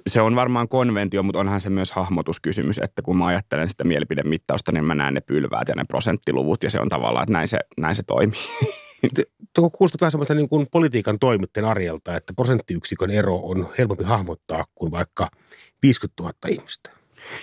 se 0.08 0.22
on 0.22 0.36
varmaan 0.36 0.68
konventio, 0.68 1.24
mutta 1.24 1.40
onhan 1.40 1.62
se 1.62 1.70
myös 1.70 1.92
hahmotuskysymys, 1.92 2.78
että 2.84 3.02
kun 3.02 3.18
mä 3.18 3.26
ajattelen 3.26 3.68
sitä 3.68 3.84
mielipidemittausta, 3.84 4.72
niin 4.72 4.86
mä 4.86 4.96
näen 4.96 5.14
ne 5.14 5.22
pylväät 5.22 5.68
ja 5.68 5.76
ne 5.76 5.84
prosenttiluvut 5.88 6.64
ja 6.64 6.70
se 6.70 6.80
on 6.80 6.90
tavallaan, 6.90 7.24
että 7.24 7.34
näin 7.34 7.48
se, 7.48 7.58
näin 7.78 7.96
se 7.96 8.04
toimii. 8.04 8.40
Tuo 9.56 9.70
kuulostaa 9.70 9.98
vähän 10.02 10.12
semmoista 10.12 10.36
niin 10.36 10.50
kuin 10.50 10.68
politiikan 10.72 11.20
toimittajan 11.20 11.70
arjelta, 11.70 12.16
että 12.16 12.34
prosenttiyksikön 12.34 13.12
ero 13.12 13.40
on 13.44 13.70
helpompi 13.78 14.04
hahmottaa 14.04 14.66
kuin 14.76 14.92
vaikka 14.92 15.30
50 15.84 16.24
000 16.24 16.34
ihmistä. 16.48 16.97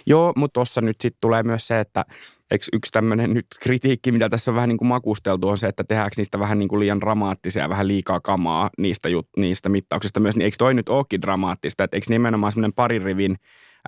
Joo, 0.06 0.32
mutta 0.36 0.52
tuossa 0.52 0.80
nyt 0.80 1.00
sitten 1.00 1.18
tulee 1.20 1.42
myös 1.42 1.66
se, 1.66 1.80
että 1.80 2.04
eikö 2.50 2.64
yksi 2.72 2.92
tämmöinen 2.92 3.34
nyt 3.34 3.46
kritiikki, 3.60 4.12
mitä 4.12 4.28
tässä 4.28 4.50
on 4.50 4.54
vähän 4.54 4.68
niin 4.68 4.78
kuin 4.78 4.88
makusteltu, 4.88 5.48
on 5.48 5.58
se, 5.58 5.66
että 5.66 5.84
tehdäänkö 5.84 6.14
niistä 6.16 6.38
vähän 6.38 6.58
niin 6.58 6.68
kuin 6.68 6.80
liian 6.80 7.00
dramaattisia 7.00 7.62
ja 7.62 7.68
vähän 7.68 7.88
liikaa 7.88 8.20
kamaa 8.20 8.70
niistä, 8.78 9.08
jut, 9.08 9.28
niistä 9.36 9.68
mittauksista 9.68 10.20
myös. 10.20 10.36
Niin 10.36 10.44
eikö 10.44 10.56
toi 10.58 10.74
nyt 10.74 10.88
olekin 10.88 11.22
dramaattista, 11.22 11.84
että 11.84 11.96
eikö 11.96 12.06
nimenomaan 12.08 12.52
semmoinen 12.52 12.74
parin 12.74 13.02
rivin 13.02 13.36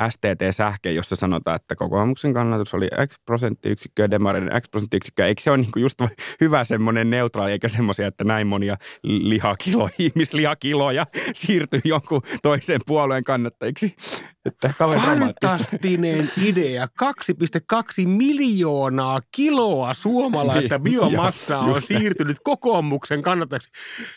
STT-sähke, 0.09 0.93
jossa 0.93 1.17
sanotaan, 1.17 1.57
että 1.57 1.77
kokoomuksen 1.77 2.35
kannatus 2.35 2.75
oli 2.75 2.89
X 3.07 3.15
prosenttiyksikköä 3.27 4.11
demareiden 4.11 4.63
X 4.63 4.71
prosenttiyksikköä. 4.71 5.27
Eikö 5.27 5.43
se 5.43 5.51
ole 5.51 5.59
niin 5.59 5.73
kuin 5.73 5.81
just 5.81 6.03
hyvä 6.41 6.65
semmoinen 6.65 7.11
neutraali, 7.11 7.53
eikä 7.53 7.69
semmoisia, 7.69 8.07
että 8.07 8.25
näin 8.25 8.47
monia 8.47 8.77
lihakiloja, 9.03 9.95
ihmislihakiloja 9.99 11.07
siirtyy 11.33 11.81
jonkun 11.85 12.23
toisen 12.43 12.81
puolueen 12.87 13.25
kannattajiksi. 13.25 13.97
Että 14.47 14.73
kauhean 14.79 15.03
dramaattista. 15.03 15.49
Fantastinen 15.49 16.33
idea. 16.45 16.89
2,2 18.03 18.07
miljoonaa 18.09 19.21
kiloa 19.33 19.95
suomalaista 19.95 20.79
Niin, 20.79 20.83
biomassaa 20.83 21.61
on 21.61 21.83
siirtynyt 21.83 22.37
kokoomuksen 22.43 23.23
kannattajaksi. 23.23 23.71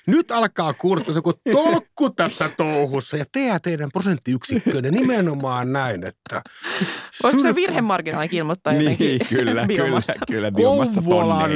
Nyt 0.07 0.31
alkaa 0.31 0.73
kuulostaa 0.73 1.15
joku 1.15 1.33
tolkku 1.51 2.09
tässä 2.09 2.49
touhussa 2.57 3.17
ja 3.17 3.25
te 3.31 3.59
teidän 3.63 3.89
prosenttiyksikköönne 3.91 4.91
nimenomaan 4.91 5.73
näin, 5.73 6.03
että 6.03 6.41
voiko 7.23 7.41
se 7.41 7.55
virhemarginaalikin 7.55 8.39
ilmoittaa 8.39 8.73
jotenkin 8.73 9.07
Niin, 9.07 9.19
kyllä, 9.29 9.45
kyllä, 9.51 9.67
biomassa? 9.67 10.13
kyllä, 10.27 10.51
biomassa 10.51 11.01
Kouvolan. 11.01 11.51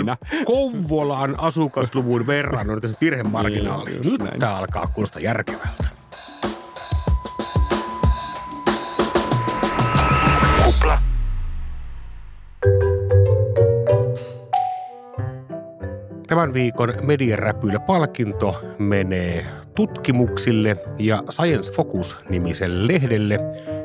Kouvolan 0.45 1.39
asukasluvun 1.39 2.27
verran 2.27 2.69
on 2.69 2.81
tässä 2.81 2.97
virhemarginaali. 3.01 3.91
Niin, 3.91 4.11
Nyt 4.11 4.39
tämä 4.39 4.55
alkaa 4.55 4.87
kuulostaa 4.87 5.21
järkevältä. 5.21 6.02
Tämän 16.27 16.53
viikon 16.53 16.93
Mediaräpylä 17.01 17.79
palkinto 17.79 18.61
menee 18.79 19.45
tutkimuksille 19.75 20.77
ja 20.99 21.23
Science 21.29 21.71
Focus-nimiselle 21.71 22.87
lehdelle, 22.93 23.39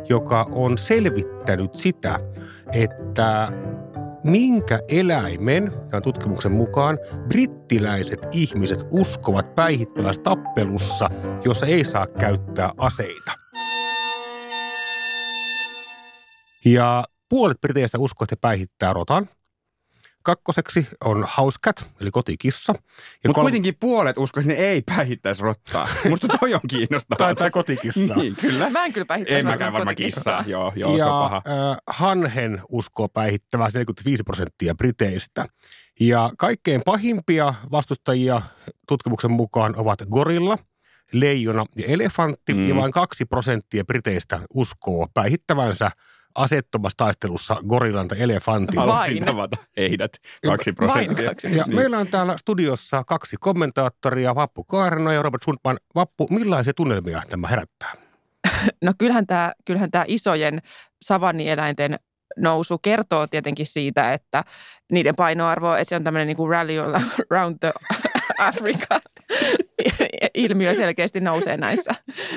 joka 0.08 0.46
on 0.50 0.78
selvittänyt 0.78 1.74
sitä, 1.74 2.18
että 2.72 3.52
minkä 4.24 4.78
eläimen, 4.88 5.72
tämän 5.90 6.02
tutkimuksen 6.02 6.52
mukaan, 6.52 6.98
brittiläiset 7.28 8.28
ihmiset 8.32 8.86
uskovat 8.90 9.54
päihittävässä 9.54 10.22
tappelussa, 10.22 11.08
jossa 11.44 11.66
ei 11.66 11.84
saa 11.84 12.06
käyttää 12.06 12.70
aseita. 12.78 13.47
Ja 16.64 17.04
puolet 17.28 17.60
briteistä 17.60 17.98
uskoo, 17.98 18.24
että 18.24 18.32
he 18.32 18.38
päihittää 18.40 18.92
rotan. 18.92 19.28
Kakkoseksi 20.22 20.86
on 21.04 21.26
house 21.36 21.58
cat, 21.64 21.90
eli 22.00 22.10
kotikissa. 22.10 22.72
Mutta 22.72 23.34
kol- 23.34 23.42
kuitenkin 23.42 23.76
puolet 23.80 24.18
uskoo, 24.18 24.40
että 24.40 24.52
ne 24.52 24.58
ei 24.58 24.82
päihittäisi 24.82 25.42
rottaa. 25.42 25.88
Musta 26.10 26.28
toi 26.40 26.54
on 26.54 26.60
kiinnostavaa. 26.68 27.18
tai, 27.18 27.34
tai 27.34 27.50
kotikissa. 27.50 28.14
niin, 28.14 28.36
kyllä. 28.36 28.70
Mä 28.70 28.84
en 28.84 28.92
kyllä 28.92 29.04
päihittäisi 29.04 29.40
En 29.40 29.46
mäkään 29.46 29.72
varmaan 29.72 29.96
kissaa. 29.96 30.44
Joo, 30.46 30.72
joo, 30.76 30.96
ja, 30.96 31.04
se 31.04 31.10
on 31.10 31.22
paha. 31.22 31.36
Äh, 31.36 31.76
hanhen 31.86 32.60
uskoo 32.68 33.08
päihittävää 33.08 33.68
45 33.74 34.22
prosenttia 34.22 34.74
briteistä. 34.74 35.46
Ja 36.00 36.30
kaikkein 36.38 36.82
pahimpia 36.84 37.54
vastustajia 37.70 38.42
tutkimuksen 38.88 39.30
mukaan 39.30 39.74
ovat 39.76 39.98
gorilla, 40.10 40.58
leijona 41.12 41.64
ja 41.76 41.84
elefantti. 41.86 42.54
Mm. 42.54 42.68
Ja 42.68 42.76
vain 42.76 42.92
kaksi 42.92 43.24
prosenttia 43.24 43.84
briteistä 43.84 44.40
uskoo 44.54 45.06
päihittävänsä 45.14 45.90
asettomassa 46.34 46.96
taistelussa 46.96 47.56
gorillan 47.68 48.08
tai 48.08 48.22
elefantin. 48.22 48.78
Haluaisin 48.78 49.24
tavata 49.24 49.56
heidät, 49.76 50.12
kaksi 50.46 50.72
prosenttia. 50.72 51.24
Ja 51.24 51.32
niin. 51.66 51.74
meillä 51.74 51.98
on 51.98 52.08
täällä 52.08 52.36
studiossa 52.36 53.04
kaksi 53.04 53.36
kommentaattoria, 53.40 54.34
Vappu 54.34 54.64
Kaarno 54.64 55.12
ja 55.12 55.22
Robert 55.22 55.42
Sundman. 55.42 55.78
Vappu, 55.94 56.26
millaisia 56.30 56.74
tunnelmia 56.74 57.22
tämä 57.30 57.48
herättää? 57.48 57.92
No 58.84 58.92
kyllähän 58.98 59.26
tämä, 59.26 59.52
kyllähän 59.64 59.90
tämä 59.90 60.04
isojen 60.08 60.62
savannieläinten 61.04 61.98
nousu 62.36 62.78
kertoo 62.78 63.26
tietenkin 63.26 63.66
siitä, 63.66 64.12
että 64.12 64.44
niiden 64.92 65.16
painoarvo, 65.16 65.74
että 65.74 65.88
se 65.88 65.96
on 65.96 66.04
tämmöinen 66.04 66.26
niin 66.26 66.36
kuin 66.36 66.50
rally 66.50 66.78
around 67.30 67.56
the 67.60 67.72
Africa 68.38 69.00
ilmiö 70.34 70.74
selkeästi 70.74 71.20
nousee 71.20 71.56
näissä, 71.56 71.94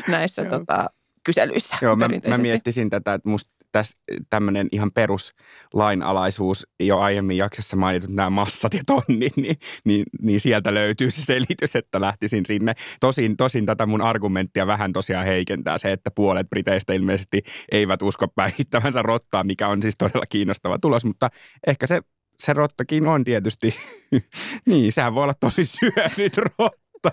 näissä 0.08 0.46
tota, 0.46 0.90
kyselyissä. 1.24 1.78
Joo, 1.82 1.96
mä, 1.96 2.08
mä 2.28 2.38
miettisin 2.38 2.90
tätä, 2.90 3.14
että 3.14 3.30
musta 3.30 3.52
tässä 3.72 3.98
tämmöinen 4.30 4.68
ihan 4.72 4.92
peruslainalaisuus, 4.92 6.68
jo 6.80 7.00
aiemmin 7.00 7.38
jaksossa 7.38 7.76
mainitut 7.76 8.10
nämä 8.10 8.30
massat 8.30 8.74
ja 8.74 8.82
tonnit, 8.86 9.38
niin, 9.38 9.58
niin, 9.86 10.06
niin 10.22 10.40
sieltä 10.40 10.74
löytyy 10.74 11.12
se 11.12 11.22
selitys, 11.22 11.76
että 11.76 12.02
lähtisin 12.02 12.46
sinne. 12.46 12.74
Tosin, 13.00 13.38
tosin 13.38 13.66
tätä 13.66 13.86
mun 13.86 14.02
argumenttia 14.02 14.68
vähän 14.68 14.94
tosiaan 14.94 15.26
heikentää 15.26 15.78
se, 15.78 15.92
että 15.92 16.12
puolet 16.12 16.50
Briteistä 16.50 16.94
ilmeisesti 16.94 17.42
eivät 17.72 18.02
usko 18.02 18.28
päihittävänsä 18.28 19.02
rottaa, 19.02 19.44
mikä 19.44 19.68
on 19.68 19.82
siis 19.82 19.96
todella 19.98 20.26
kiinnostava 20.30 20.80
tulos, 20.80 21.06
mutta 21.06 21.30
ehkä 21.68 21.88
se, 21.88 22.02
se 22.40 22.54
rottakin 22.54 23.08
on 23.08 23.24
tietysti, 23.24 23.76
niin 24.70 24.92
sehän 24.92 25.16
voi 25.16 25.24
olla 25.24 25.34
tosi 25.40 25.66
syönyt 25.66 26.38
rotta. 26.38 27.12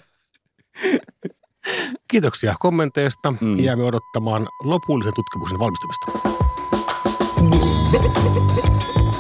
Kiitoksia 2.11 2.55
kommenteista. 2.61 3.31
Mm. 3.41 3.59
Jäämme 3.59 3.85
odottamaan 3.85 4.49
lopullisen 4.63 5.13
tutkimuksen 5.15 5.59
valmistumista. 5.59 6.38
Thank 7.91 9.15
you. 9.15 9.18